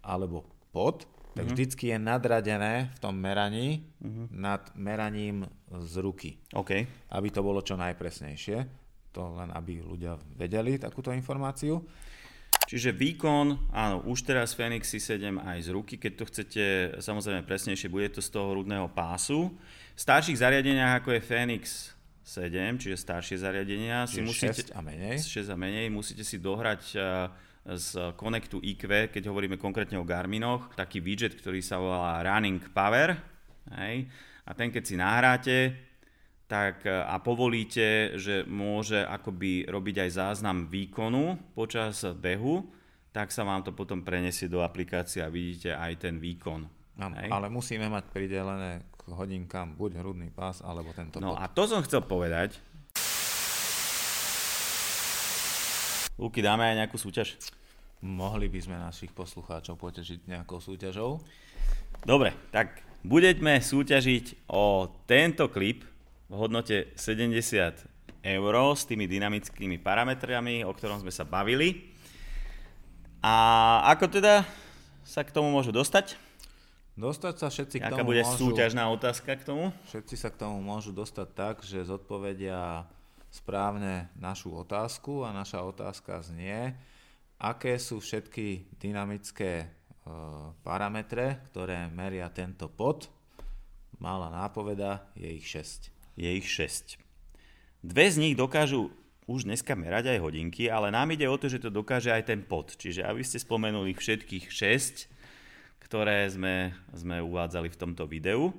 alebo 0.00 0.48
pod, 0.72 1.04
tak 1.36 1.44
uh-huh. 1.44 1.52
vždycky 1.52 1.92
je 1.92 1.98
nadradené 2.00 2.88
v 2.96 2.98
tom 2.98 3.12
meraní 3.20 3.84
uh-huh. 4.00 4.32
nad 4.32 4.72
meraním 4.72 5.44
z 5.68 5.94
ruky. 6.00 6.40
Okay. 6.48 6.88
Aby 7.12 7.28
to 7.28 7.44
bolo 7.44 7.60
čo 7.60 7.76
najpresnejšie. 7.76 8.80
to 9.12 9.22
len 9.36 9.52
aby 9.52 9.84
ľudia 9.84 10.16
vedeli 10.38 10.80
takúto 10.80 11.12
informáciu. 11.12 11.84
Čiže 12.70 12.94
výkon, 12.94 13.74
áno, 13.74 14.06
už 14.06 14.22
teraz 14.22 14.54
Fenix 14.54 14.94
7 14.94 15.42
aj 15.42 15.58
z 15.66 15.68
ruky, 15.74 15.98
keď 15.98 16.12
to 16.14 16.24
chcete 16.30 16.64
samozrejme 17.02 17.42
presnejšie, 17.42 17.90
bude 17.90 18.14
to 18.14 18.22
z 18.22 18.30
toho 18.30 18.54
hrudného 18.54 18.86
pásu. 18.94 19.50
V 19.92 20.00
starších 20.00 20.38
zariadeniach 20.38 21.02
ako 21.02 21.18
je 21.18 21.20
Fenix 21.20 21.90
7, 22.22 22.78
čiže 22.78 22.96
staršie 23.00 23.36
zariadenia, 23.40 24.04
čiže 24.04 24.14
si 24.14 24.20
musíte, 24.22 24.62
6 24.70 24.76
a 24.76 24.80
menej. 24.84 25.16
6 25.18 25.50
a 25.50 25.56
menej, 25.56 25.86
musíte 25.88 26.22
si 26.22 26.36
dohrať 26.38 26.82
z 27.66 28.16
Connectu 28.16 28.58
IQ, 28.64 29.12
keď 29.12 29.22
hovoríme 29.28 29.60
konkrétne 29.60 30.00
o 30.00 30.08
Garminoch, 30.08 30.72
taký 30.72 31.04
widget, 31.04 31.36
ktorý 31.36 31.60
sa 31.60 31.76
volá 31.76 32.24
Running 32.24 32.72
Power. 32.72 33.14
Hej. 33.76 34.08
A 34.48 34.50
ten, 34.56 34.72
keď 34.72 34.82
si 34.82 34.96
nahráte, 34.96 35.56
tak 36.50 36.82
e, 36.82 36.90
a 36.90 37.22
povolíte, 37.22 38.18
že 38.18 38.42
môže 38.42 38.98
akoby 38.98 39.70
robiť 39.70 39.96
aj 40.02 40.10
záznam 40.10 40.66
výkonu 40.66 41.54
počas 41.54 42.02
behu, 42.18 42.66
tak 43.14 43.30
sa 43.30 43.46
vám 43.46 43.62
to 43.62 43.70
potom 43.70 44.02
prenesie 44.02 44.50
do 44.50 44.64
aplikácie 44.64 45.22
a 45.22 45.30
vidíte 45.30 45.78
aj 45.78 45.92
ten 46.02 46.18
výkon. 46.18 46.66
Áno, 47.00 47.14
ale 47.16 47.46
musíme 47.48 47.86
mať 47.86 48.04
pridelené 48.12 48.82
k 48.92 48.99
hodinkám 49.12 49.74
buď 49.74 49.98
hrudný 49.98 50.30
pás, 50.30 50.62
alebo 50.62 50.90
tento 50.90 51.18
No 51.18 51.34
pod. 51.34 51.42
a 51.42 51.46
to 51.46 51.62
som 51.66 51.82
chcel 51.82 52.02
povedať. 52.02 52.56
Luky, 56.20 56.44
dáme 56.44 56.68
aj 56.68 56.84
nejakú 56.84 57.00
súťaž? 57.00 57.40
Mohli 58.00 58.52
by 58.52 58.60
sme 58.60 58.76
našich 58.76 59.12
poslucháčov 59.12 59.76
potešiť 59.76 60.28
nejakou 60.28 60.60
súťažou. 60.60 61.20
Dobre, 62.04 62.32
tak 62.52 62.80
budeme 63.00 63.60
súťažiť 63.60 64.48
o 64.52 64.88
tento 65.04 65.48
klip, 65.48 65.84
v 66.30 66.34
hodnote 66.38 66.94
70 66.94 67.34
eur 68.22 68.54
s 68.76 68.82
tými 68.86 69.10
dynamickými 69.10 69.82
parametrami, 69.82 70.62
o 70.62 70.70
ktorom 70.70 71.02
sme 71.02 71.10
sa 71.10 71.26
bavili. 71.26 71.90
A 73.20 73.34
ako 73.90 74.06
teda 74.08 74.46
sa 75.02 75.26
k 75.26 75.34
tomu 75.34 75.50
môžu 75.50 75.74
dostať? 75.74 76.14
Dostať 77.00 77.34
sa 77.40 77.48
všetci 77.48 77.76
Aká 77.80 77.88
k 77.88 77.92
tomu 78.04 78.12
bude 78.12 78.20
môžu, 78.20 78.52
súťažná 78.52 78.84
otázka 78.92 79.32
k 79.40 79.42
tomu? 79.48 79.72
Všetci 79.88 80.14
sa 80.20 80.28
k 80.28 80.36
tomu 80.36 80.60
môžu 80.60 80.92
dostať 80.92 81.28
tak, 81.32 81.54
že 81.64 81.88
zodpovedia 81.88 82.84
správne 83.32 84.12
našu 84.20 84.52
otázku 84.52 85.24
a 85.24 85.32
naša 85.32 85.64
otázka 85.64 86.20
znie, 86.20 86.76
aké 87.40 87.80
sú 87.80 88.04
všetky 88.04 88.76
dynamické 88.76 89.64
e, 89.64 89.66
parametre, 90.60 91.40
ktoré 91.48 91.88
meria 91.88 92.28
tento 92.28 92.68
pod. 92.68 93.08
Malá 93.96 94.28
nápoveda 94.28 95.08
je 95.16 95.32
ich 95.32 95.48
6 95.48 96.00
je 96.20 96.30
ich 96.36 96.48
6. 96.48 97.00
Dve 97.80 98.06
z 98.12 98.16
nich 98.20 98.34
dokážu 98.36 98.92
už 99.24 99.48
dneska 99.48 99.72
merať 99.72 100.12
aj 100.12 100.18
hodinky, 100.20 100.68
ale 100.68 100.92
nám 100.92 101.16
ide 101.16 101.24
o 101.24 101.36
to, 101.40 101.48
že 101.48 101.64
to 101.64 101.72
dokáže 101.72 102.12
aj 102.12 102.28
ten 102.28 102.44
pod. 102.44 102.76
Čiže 102.76 103.08
aby 103.08 103.24
ste 103.24 103.40
spomenuli 103.40 103.96
všetkých 103.96 104.52
6, 104.52 105.08
ktoré 105.90 106.30
sme, 106.30 106.70
sme 106.94 107.18
uvádzali 107.18 107.66
v 107.66 107.80
tomto 107.82 108.06
videu. 108.06 108.54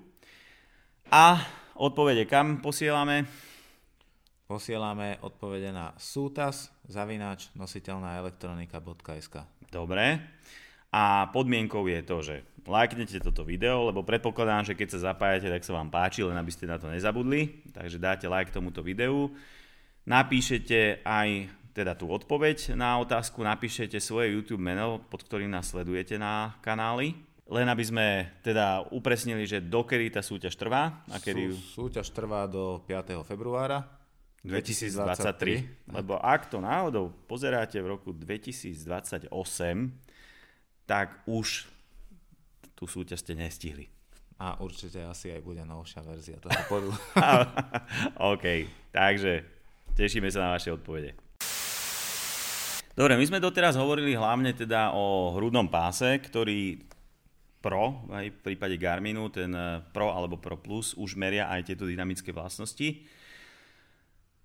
A 1.16 1.40
odpovede 1.80 2.28
kam 2.28 2.60
posielame? 2.60 3.24
Posielame 4.44 5.16
odpovede 5.24 5.72
na 5.72 5.96
sútas 5.96 6.76
zavináč 6.92 7.48
nositeľná 7.56 8.20
elektronika.sk 8.20 9.48
Dobre. 9.72 10.20
A 10.92 11.32
podmienkou 11.32 11.88
je 11.88 12.02
to, 12.04 12.20
že 12.20 12.36
lajknete 12.68 13.24
toto 13.24 13.48
video, 13.48 13.88
lebo 13.88 14.04
predpokladám, 14.04 14.68
že 14.68 14.76
keď 14.76 15.00
sa 15.00 15.16
zapájate, 15.16 15.48
tak 15.48 15.64
sa 15.64 15.72
vám 15.80 15.88
páči, 15.88 16.28
len 16.28 16.36
aby 16.36 16.52
ste 16.52 16.68
na 16.68 16.76
to 16.76 16.92
nezabudli. 16.92 17.64
Takže 17.72 17.96
dáte 17.96 18.28
like 18.28 18.52
tomuto 18.52 18.84
videu. 18.84 19.32
Napíšete 20.04 21.00
aj 21.08 21.48
teda 21.72 21.96
tú 21.96 22.12
odpoveď 22.12 22.76
na 22.76 23.00
otázku, 23.00 23.40
napíšete 23.44 24.00
svoje 24.04 24.36
YouTube 24.36 24.64
meno, 24.64 25.00
pod 25.08 25.24
ktorým 25.24 25.52
nás 25.52 25.72
sledujete 25.72 26.20
na 26.20 26.56
kanáli. 26.60 27.16
Len 27.52 27.68
aby 27.68 27.84
sme 27.84 28.08
teda 28.40 28.88
upresnili, 28.96 29.44
že 29.44 29.60
dokedy 29.60 30.08
tá 30.08 30.24
súťaž 30.24 30.56
trvá. 30.56 31.04
A 31.12 31.20
kedy... 31.20 31.52
Sú, 31.52 31.88
súťaž 31.92 32.08
trvá 32.16 32.48
do 32.48 32.80
5. 32.88 33.28
februára 33.28 33.84
2023. 34.48 35.92
2023. 35.92 35.92
Lebo 35.92 36.16
ak 36.18 36.48
to 36.48 36.64
náhodou 36.64 37.12
pozeráte 37.28 37.76
v 37.84 37.92
roku 37.92 38.16
2028, 38.16 39.28
tak 40.88 41.08
už 41.28 41.68
tú 42.74 42.90
súťaž 42.90 43.22
ste 43.22 43.38
nestihli. 43.38 43.86
A 44.42 44.58
určite 44.58 45.06
asi 45.06 45.30
aj 45.30 45.46
bude 45.46 45.62
novšia 45.62 46.02
verzia 46.02 46.42
toho 46.42 46.58
podu. 46.66 46.90
OK, 48.34 48.66
takže 48.90 49.46
tešíme 49.94 50.34
sa 50.34 50.50
na 50.50 50.58
vaše 50.58 50.74
odpovede. 50.74 51.14
Dobre, 52.92 53.16
my 53.16 53.24
sme 53.24 53.40
doteraz 53.40 53.80
hovorili 53.80 54.20
hlavne 54.20 54.52
teda 54.52 54.92
o 54.92 55.32
hrudnom 55.40 55.72
páse, 55.72 56.20
ktorý 56.20 56.92
Pro, 57.62 58.10
aj 58.10 58.26
v 58.34 58.42
prípade 58.42 58.74
Garminu, 58.82 59.30
ten 59.30 59.54
eh, 59.54 59.86
Pro 59.94 60.10
alebo 60.10 60.42
Pro 60.42 60.58
Plus 60.58 60.98
už 60.98 61.14
meria 61.14 61.46
aj 61.46 61.72
tieto 61.72 61.86
dynamické 61.86 62.34
vlastnosti. 62.34 63.06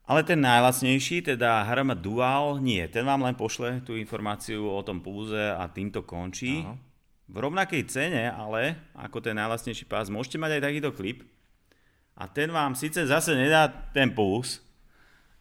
Ale 0.07 0.23
ten 0.23 0.39
najlacnejší, 0.39 1.35
teda 1.35 1.67
Harama 1.67 1.97
Dual, 1.99 2.63
nie. 2.63 2.85
Ten 2.87 3.03
vám 3.03 3.27
len 3.27 3.35
pošle 3.35 3.83
tú 3.83 3.99
informáciu 3.99 4.63
o 4.71 4.79
tom 4.87 5.03
púze 5.03 5.35
a 5.35 5.67
týmto 5.67 6.07
končí. 6.07 6.63
Aha. 6.63 6.79
V 7.27 7.37
rovnakej 7.43 7.91
cene, 7.91 8.31
ale 8.31 8.79
ako 8.95 9.19
ten 9.19 9.35
najlacnejší 9.35 9.91
pás, 9.91 10.07
môžete 10.07 10.39
mať 10.39 10.61
aj 10.61 10.63
takýto 10.63 10.91
klip. 10.95 11.27
A 12.15 12.31
ten 12.31 12.55
vám 12.55 12.79
síce 12.79 13.03
zase 13.03 13.35
nedá 13.35 13.67
ten 13.91 14.15
puls, 14.15 14.63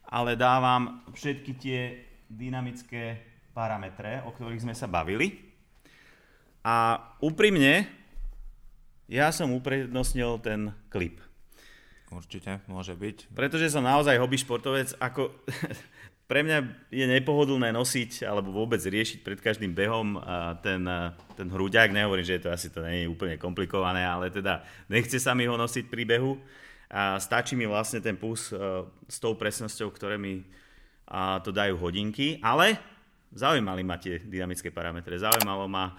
ale 0.01 0.33
dá 0.33 0.57
vám 0.57 1.05
všetky 1.13 1.51
tie 1.61 1.79
dynamické 2.35 3.23
parametre, 3.55 4.19
o 4.27 4.35
ktorých 4.35 4.67
sme 4.67 4.75
sa 4.75 4.91
bavili. 4.91 5.39
A 6.61 6.99
úprimne, 7.23 7.87
ja 9.07 9.31
som 9.31 9.55
uprednostnil 9.55 10.43
ten 10.43 10.75
klip. 10.91 11.23
Určite, 12.11 12.61
môže 12.67 12.93
byť. 12.93 13.31
Pretože 13.31 13.71
som 13.71 13.87
naozaj 13.87 14.19
hobby 14.19 14.37
športovec, 14.37 14.93
ako 14.99 15.31
pre 16.31 16.41
mňa 16.43 16.89
je 16.91 17.05
nepohodlné 17.05 17.71
nosiť 17.71 18.25
alebo 18.27 18.51
vôbec 18.51 18.81
riešiť 18.81 19.21
pred 19.21 19.39
každým 19.39 19.71
behom 19.71 20.17
ten, 20.65 20.81
ten 21.37 21.47
hruďák. 21.47 21.93
Nehovorím, 21.93 22.25
že 22.25 22.41
to 22.41 22.49
asi 22.49 22.73
to 22.73 22.81
nie 22.81 23.05
je 23.05 23.11
úplne 23.11 23.37
komplikované, 23.37 24.01
ale 24.03 24.33
teda 24.33 24.65
nechce 24.89 25.21
sa 25.21 25.37
mi 25.37 25.45
ho 25.45 25.55
nosiť 25.55 25.85
pri 25.87 26.03
behu. 26.05 26.37
A 26.89 27.17
stačí 27.17 27.57
mi 27.57 27.65
vlastne 27.65 28.01
ten 28.01 28.17
pus 28.17 28.53
s 29.09 29.17
tou 29.17 29.33
presnosťou, 29.33 29.89
ktoré 29.89 30.17
mi 30.21 30.45
to 31.41 31.53
dajú 31.53 31.77
hodinky, 31.77 32.41
ale 32.41 32.81
zaujímali 33.35 33.85
ma 33.85 33.99
tie 34.01 34.23
dynamické 34.23 34.71
parametre, 34.71 35.19
zaujímalo 35.19 35.69
ma 35.69 35.93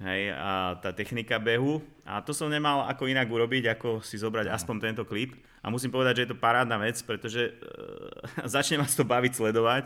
hej, 0.00 0.32
a 0.32 0.80
tá 0.80 0.90
technika 0.96 1.36
behu 1.36 1.84
a 2.08 2.24
to 2.24 2.32
som 2.32 2.48
nemal 2.48 2.88
ako 2.88 3.06
inak 3.06 3.28
urobiť, 3.28 3.76
ako 3.76 4.00
si 4.00 4.16
zobrať 4.16 4.48
aspoň 4.48 4.76
tento 4.80 5.04
klip 5.04 5.36
a 5.60 5.68
musím 5.68 5.92
povedať, 5.92 6.12
že 6.16 6.22
je 6.24 6.30
to 6.32 6.42
parádna 6.42 6.80
vec, 6.80 6.96
pretože 7.04 7.52
uh, 7.52 8.48
začne 8.56 8.80
vás 8.80 8.96
to 8.96 9.04
baviť 9.04 9.32
sledovať. 9.36 9.84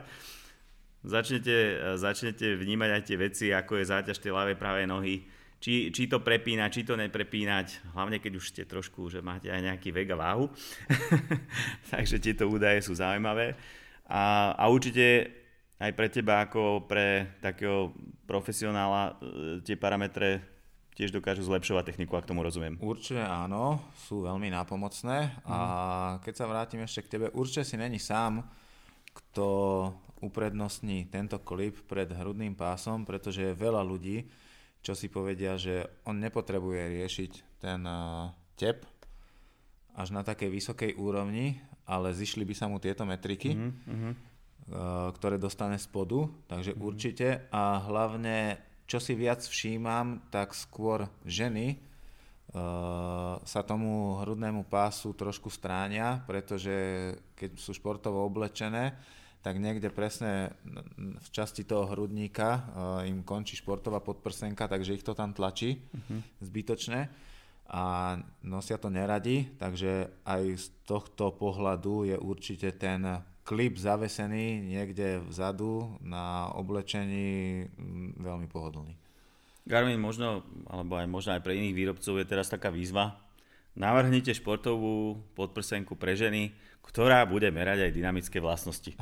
Začnete, 1.05 1.57
uh, 1.77 1.99
začnete 1.99 2.55
vnímať 2.55 2.91
aj 2.95 3.03
tie 3.03 3.17
veci, 3.19 3.47
ako 3.51 3.83
je 3.83 3.91
záťaž 3.91 4.23
tej 4.23 4.33
ľavej 4.33 4.57
pravej 4.57 4.87
nohy, 4.87 5.27
či, 5.59 5.91
či 5.91 6.07
to 6.07 6.23
prepínať, 6.23 6.71
či 6.71 6.83
to 6.87 6.95
neprepínať, 6.95 7.97
hlavne 7.97 8.23
keď 8.23 8.33
už 8.39 8.53
ste 8.53 8.63
trošku, 8.69 9.11
že 9.11 9.25
máte 9.25 9.51
aj 9.51 9.65
nejaký 9.65 9.91
vek 9.91 10.15
a 10.15 10.17
váhu. 10.17 10.47
Takže 11.93 12.23
tieto 12.23 12.47
údaje 12.47 12.85
sú 12.85 12.95
zaujímavé. 12.95 13.57
A, 14.05 14.53
a 14.53 14.65
určite 14.69 15.33
aj 15.81 15.93
pre 15.97 16.09
teba 16.13 16.45
ako 16.45 16.85
pre 16.85 17.37
takého 17.41 17.93
profesionála 18.29 19.03
e, 19.03 19.13
tie 19.65 19.77
parametre 19.77 20.45
tiež 20.95 21.11
dokážu 21.11 21.43
zlepšovať 21.43 21.91
techniku, 21.91 22.15
ak 22.15 22.31
tomu 22.31 22.47
rozumiem. 22.47 22.79
Určite 22.79 23.27
áno, 23.27 23.83
sú 24.07 24.23
veľmi 24.23 24.47
nápomocné 24.55 25.43
a 25.43 25.59
mhm. 25.59 26.17
keď 26.23 26.35
sa 26.35 26.47
vrátim 26.47 26.81
ešte 26.81 27.03
k 27.05 27.11
tebe, 27.19 27.27
určite 27.35 27.67
si 27.67 27.77
není 27.77 27.99
sám, 27.99 28.47
kto 29.15 29.47
uprednostní 30.23 31.11
tento 31.11 31.37
klip 31.43 31.85
pred 31.85 32.09
hrudným 32.09 32.57
pásom, 32.57 33.05
pretože 33.05 33.53
je 33.53 33.61
veľa 33.61 33.83
ľudí, 33.85 34.25
čo 34.81 34.97
si 34.97 35.13
povedia, 35.13 35.59
že 35.61 35.85
on 36.09 36.17
nepotrebuje 36.17 36.83
riešiť 37.01 37.33
ten 37.61 37.81
uh, 37.85 38.33
tep 38.57 38.85
až 39.95 40.11
na 40.11 40.27
takej 40.27 40.51
vysokej 40.51 40.91
úrovni, 40.97 41.61
ale 41.85 42.17
zišli 42.17 42.45
by 42.45 42.55
sa 42.57 42.67
mu 42.69 42.81
tieto 42.81 43.05
metriky, 43.05 43.53
mm-hmm. 43.53 44.13
ktoré 45.15 45.37
dostane 45.37 45.77
spodu, 45.77 46.29
takže 46.49 46.73
mm-hmm. 46.73 46.89
určite 46.89 47.29
a 47.53 47.81
hlavne 47.85 48.57
čo 48.85 49.01
si 49.01 49.17
viac 49.17 49.41
všímam, 49.41 50.29
tak 50.29 50.53
skôr 50.53 51.09
ženy 51.25 51.81
uh, 52.53 53.41
sa 53.41 53.61
tomu 53.65 54.21
hrudnému 54.21 54.69
pásu 54.69 55.17
trošku 55.17 55.49
stránia, 55.49 56.21
pretože 56.29 56.73
keď 57.33 57.57
sú 57.57 57.73
športovo 57.73 58.21
oblečené, 58.29 58.97
tak 59.41 59.61
niekde 59.61 59.93
presne 59.93 60.57
v 60.97 61.29
časti 61.29 61.69
toho 61.69 61.89
hrudníka 61.93 62.49
uh, 62.49 62.63
im 63.09 63.25
končí 63.25 63.57
športová 63.57 64.01
podprsenka, 64.01 64.69
takže 64.69 64.97
ich 64.97 65.05
to 65.05 65.13
tam 65.17 65.37
tlačí 65.37 65.81
uh-huh. 65.81 66.21
zbytočne 66.45 67.09
a 67.71 68.17
nosia 68.45 68.77
to 68.77 68.93
neradi, 68.93 69.49
takže 69.57 70.13
aj 70.29 70.43
z 70.61 70.67
tohto 70.85 71.33
pohľadu 71.33 72.13
je 72.13 72.17
určite 72.21 72.77
ten 72.77 73.25
klip 73.45 73.77
zavesený 73.77 74.65
niekde 74.65 75.21
vzadu 75.29 76.01
na 76.01 76.49
oblečení 76.57 77.65
mm, 77.69 78.21
veľmi 78.21 78.49
pohodlný. 78.49 78.97
Garmin 79.65 79.97
možno, 79.97 80.45
alebo 80.69 80.97
aj 81.01 81.09
možno 81.09 81.31
aj 81.37 81.45
pre 81.45 81.57
iných 81.57 81.77
výrobcov 81.77 82.21
je 82.21 82.27
teraz 82.29 82.53
taká 82.53 82.69
výzva. 82.69 83.21
Navrhnite 83.77 84.37
športovú 84.37 85.25
podprsenku 85.33 85.97
pre 85.97 86.17
ženy, 86.17 86.53
ktorá 86.85 87.25
bude 87.25 87.49
merať 87.49 87.89
aj 87.89 87.97
dynamické 87.97 88.45
vlastnosti. 88.45 88.93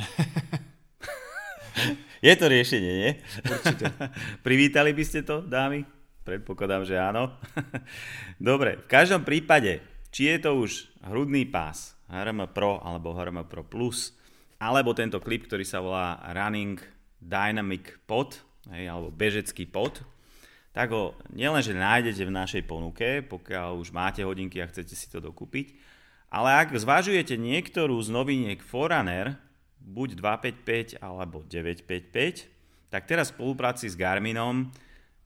je 2.27 2.35
to 2.39 2.47
riešenie, 2.47 2.93
nie? 2.95 3.13
Určite. 3.43 3.91
Privítali 4.47 4.95
by 4.95 5.05
ste 5.07 5.27
to, 5.27 5.43
dámy? 5.43 6.02
Predpokladám, 6.23 6.87
že 6.87 6.95
áno. 6.95 7.35
Dobre, 8.39 8.79
v 8.79 8.87
každom 8.87 9.27
prípade, 9.27 9.83
či 10.15 10.31
je 10.31 10.37
to 10.39 10.55
už 10.55 10.87
hrudný 11.03 11.43
pás, 11.51 11.99
HRM 12.07 12.47
Pro 12.55 12.79
alebo 12.79 13.11
HRM 13.11 13.43
Pro 13.51 13.67
Plus, 13.67 14.15
alebo 14.63 14.95
tento 14.95 15.19
klip, 15.19 15.51
ktorý 15.51 15.67
sa 15.67 15.83
volá 15.83 16.23
Running 16.31 16.79
Dynamic 17.19 17.99
Pod, 18.07 18.39
hej, 18.71 18.87
alebo 18.87 19.11
bežecký 19.11 19.67
pod, 19.67 20.07
tak 20.71 20.95
ho 20.95 21.19
nielenže 21.35 21.75
nájdete 21.75 22.23
v 22.23 22.33
našej 22.33 22.63
ponuke, 22.71 23.27
pokiaľ 23.27 23.83
už 23.83 23.91
máte 23.91 24.23
hodinky 24.23 24.63
a 24.63 24.71
chcete 24.71 24.95
si 24.95 25.11
to 25.11 25.19
dokúpiť, 25.19 25.75
ale 26.33 26.49
ak 26.65 26.73
zvažujete 26.73 27.37
niektorú 27.37 27.99
z 28.01 28.09
noviniek 28.09 28.63
Forerunner, 28.65 29.37
buď 29.83 30.17
255 30.17 31.03
alebo 31.03 31.45
955, 31.45 32.49
tak 32.89 33.05
teraz 33.05 33.29
v 33.33 33.43
spolupráci 33.43 33.91
s 33.91 33.99
Garminom 33.99 34.73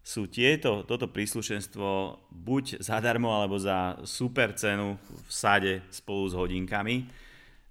sú 0.06 0.30
tieto, 0.30 0.86
toto 0.86 1.10
príslušenstvo 1.10 2.14
buď 2.30 2.78
zadarmo 2.78 3.34
alebo 3.34 3.58
za 3.58 3.98
super 4.06 4.54
cenu 4.54 4.94
v 5.02 5.30
sade 5.34 5.82
spolu 5.90 6.30
s 6.30 6.34
hodinkami. 6.38 7.25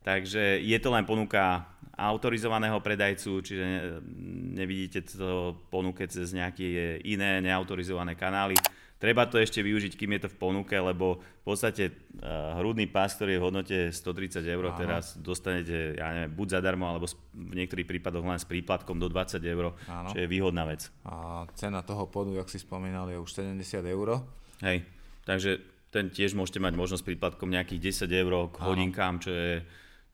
Takže 0.05 0.61
je 0.61 0.77
to 0.77 0.93
len 0.93 1.01
ponuka 1.01 1.65
autorizovaného 1.97 2.77
predajcu, 2.77 3.41
čiže 3.41 3.65
nevidíte 4.53 5.01
to 5.01 5.57
ponuke 5.73 6.05
cez 6.05 6.29
nejaké 6.35 7.01
iné 7.07 7.41
neautorizované 7.41 8.13
kanály. 8.13 8.53
Treba 8.95 9.27
to 9.27 9.35
ešte 9.35 9.59
využiť, 9.59 9.99
kým 9.99 10.15
je 10.15 10.21
to 10.23 10.29
v 10.31 10.39
ponuke, 10.39 10.71
lebo 10.71 11.19
v 11.19 11.43
podstate 11.43 11.91
uh, 11.91 12.55
hrudný 12.59 12.87
pás, 12.87 13.11
ktorý 13.19 13.35
je 13.35 13.41
v 13.43 13.45
hodnote 13.45 13.77
130 13.91 14.39
eur, 14.47 14.71
Áno. 14.71 14.79
teraz 14.79 15.19
dostanete, 15.19 15.99
ja 15.99 16.15
neviem, 16.15 16.31
buď 16.31 16.47
zadarmo, 16.59 16.87
alebo 16.87 17.05
v 17.35 17.53
niektorých 17.59 17.85
prípadoch 17.85 18.23
len 18.23 18.39
s 18.39 18.47
príplatkom 18.47 18.95
do 18.95 19.11
20 19.11 19.43
eur, 19.43 19.75
Áno. 19.91 20.09
čo 20.15 20.17
je 20.23 20.27
výhodná 20.31 20.63
vec. 20.63 20.87
A 21.03 21.43
cena 21.59 21.83
toho 21.83 22.07
podu, 22.07 22.31
jak 22.39 22.47
si 22.47 22.55
spomínal, 22.55 23.11
je 23.11 23.19
už 23.19 23.29
70 23.35 23.83
eur. 23.83 24.23
Hej, 24.63 24.87
takže 25.27 25.59
ten 25.91 26.07
tiež 26.07 26.31
môžete 26.31 26.63
mať 26.63 26.73
možnosť 26.79 27.03
príplatkom 27.03 27.51
nejakých 27.51 28.07
10 28.07 28.11
eur 28.15 28.47
k 28.47 28.55
hodinkám, 28.63 29.19
čo 29.19 29.31
je 29.31 29.59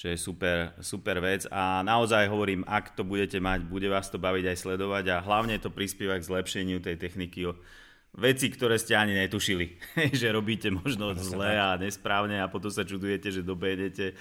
čo 0.01 0.09
je 0.09 0.17
super, 0.17 0.73
super 0.81 1.21
vec 1.21 1.45
a 1.53 1.85
naozaj 1.85 2.25
hovorím, 2.25 2.65
ak 2.65 2.97
to 2.97 3.05
budete 3.05 3.37
mať, 3.37 3.69
bude 3.69 3.85
vás 3.85 4.09
to 4.09 4.17
baviť 4.17 4.49
aj 4.49 4.57
sledovať 4.57 5.05
a 5.13 5.21
hlavne 5.21 5.61
to 5.61 5.69
prispieva 5.69 6.17
k 6.17 6.25
zlepšeniu 6.25 6.81
tej 6.81 6.97
techniky 6.97 7.45
o 7.45 7.53
veci, 8.17 8.49
ktoré 8.49 8.81
ste 8.81 8.97
ani 8.97 9.13
netušili, 9.13 9.77
že 10.19 10.33
robíte 10.33 10.73
možno 10.73 11.13
zle 11.13 11.53
a 11.53 11.77
nesprávne 11.77 12.41
a 12.41 12.49
potom 12.49 12.73
sa 12.73 12.81
čudujete, 12.81 13.29
že 13.29 13.45
dobejdete 13.45 14.17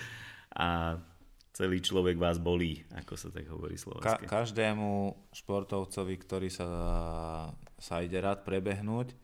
a 0.52 1.00
celý 1.56 1.80
človek 1.80 2.20
vás 2.20 2.36
bolí, 2.36 2.84
ako 3.00 3.16
sa 3.16 3.32
tak 3.32 3.48
hovorí 3.48 3.80
slovensky. 3.80 4.28
Ka- 4.28 4.44
každému 4.44 5.16
športovcovi, 5.32 6.14
ktorý 6.20 6.52
sa, 6.52 6.68
sa 7.80 8.04
ide 8.04 8.20
rád 8.20 8.44
prebehnúť, 8.44 9.16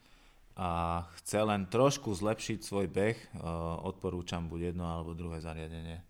a 0.56 1.04
chce 1.20 1.44
len 1.44 1.68
trošku 1.68 2.16
zlepšiť 2.16 2.64
svoj 2.64 2.88
beh, 2.88 3.44
odporúčam 3.84 4.48
buď 4.48 4.72
jedno 4.72 4.88
alebo 4.88 5.12
druhé 5.12 5.36
zariadenie. 5.44 6.00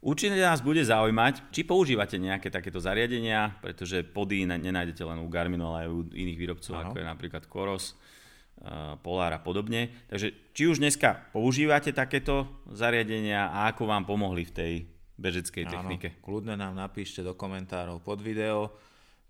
Určite 0.00 0.32
nás 0.40 0.64
bude 0.64 0.80
zaujímať, 0.80 1.52
či 1.52 1.60
používate 1.60 2.16
nejaké 2.16 2.48
takéto 2.48 2.80
zariadenia, 2.80 3.60
pretože 3.60 4.00
pody 4.00 4.48
nenájdete 4.48 5.04
len 5.04 5.20
u 5.20 5.28
Garminu, 5.28 5.68
ale 5.68 5.84
aj 5.84 5.88
u 5.92 5.98
iných 6.08 6.40
výrobcov, 6.40 6.72
ano. 6.72 6.80
ako 6.88 6.96
je 6.96 7.04
napríklad 7.04 7.44
Koros, 7.44 7.92
eh, 7.92 8.96
Polar 9.04 9.36
a 9.36 9.44
podobne. 9.44 9.92
Takže 10.08 10.56
či 10.56 10.72
už 10.72 10.80
dneska 10.80 11.28
používate 11.36 11.92
takéto 11.92 12.48
zariadenia 12.72 13.52
a 13.52 13.68
ako 13.68 13.92
vám 13.92 14.08
pomohli 14.08 14.48
v 14.48 14.52
tej 14.56 14.72
bežeckej 15.20 15.68
technike? 15.68 16.16
Áno, 16.16 16.24
kľudne 16.24 16.56
nám 16.56 16.72
napíšte 16.80 17.20
do 17.20 17.36
komentárov 17.36 18.00
pod 18.00 18.24
video, 18.24 18.72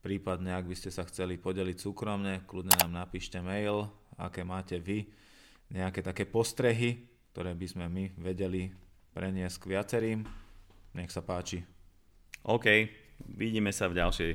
prípadne 0.07 0.55
ak 0.55 0.71
by 0.71 0.77
ste 0.79 0.95
sa 0.95 1.03
chceli 1.03 1.35
podeliť 1.35 1.83
súkromne, 1.83 2.47
kľudne 2.47 2.79
nám 2.79 2.95
napíšte 2.95 3.43
mail, 3.43 3.91
aké 4.23 4.47
máte 4.47 4.79
vy, 4.79 5.03
nejaké 5.75 5.99
také 5.99 6.31
postrehy, 6.31 7.11
ktoré 7.35 7.59
by 7.59 7.67
sme 7.67 7.87
my 7.91 8.05
vedeli 8.23 8.71
preniesť 9.11 9.67
k 9.67 9.71
viacerým 9.75 10.23
nech 10.95 11.11
sa 11.11 11.23
páči. 11.23 11.63
OK, 12.47 12.67
vidíme 13.37 13.71
sa 13.71 13.87
v, 13.91 14.01
ďalšej, 14.01 14.33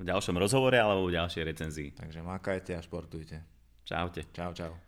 v 0.00 0.04
ďalšom 0.04 0.36
rozhovore 0.40 0.76
alebo 0.76 1.06
v 1.06 1.16
ďalšej 1.20 1.42
recenzii. 1.44 1.88
Takže 1.92 2.24
makajte 2.24 2.72
a 2.76 2.80
športujte. 2.80 3.44
Čaute. 3.86 4.26
Čau, 4.32 4.50
čau. 4.56 4.85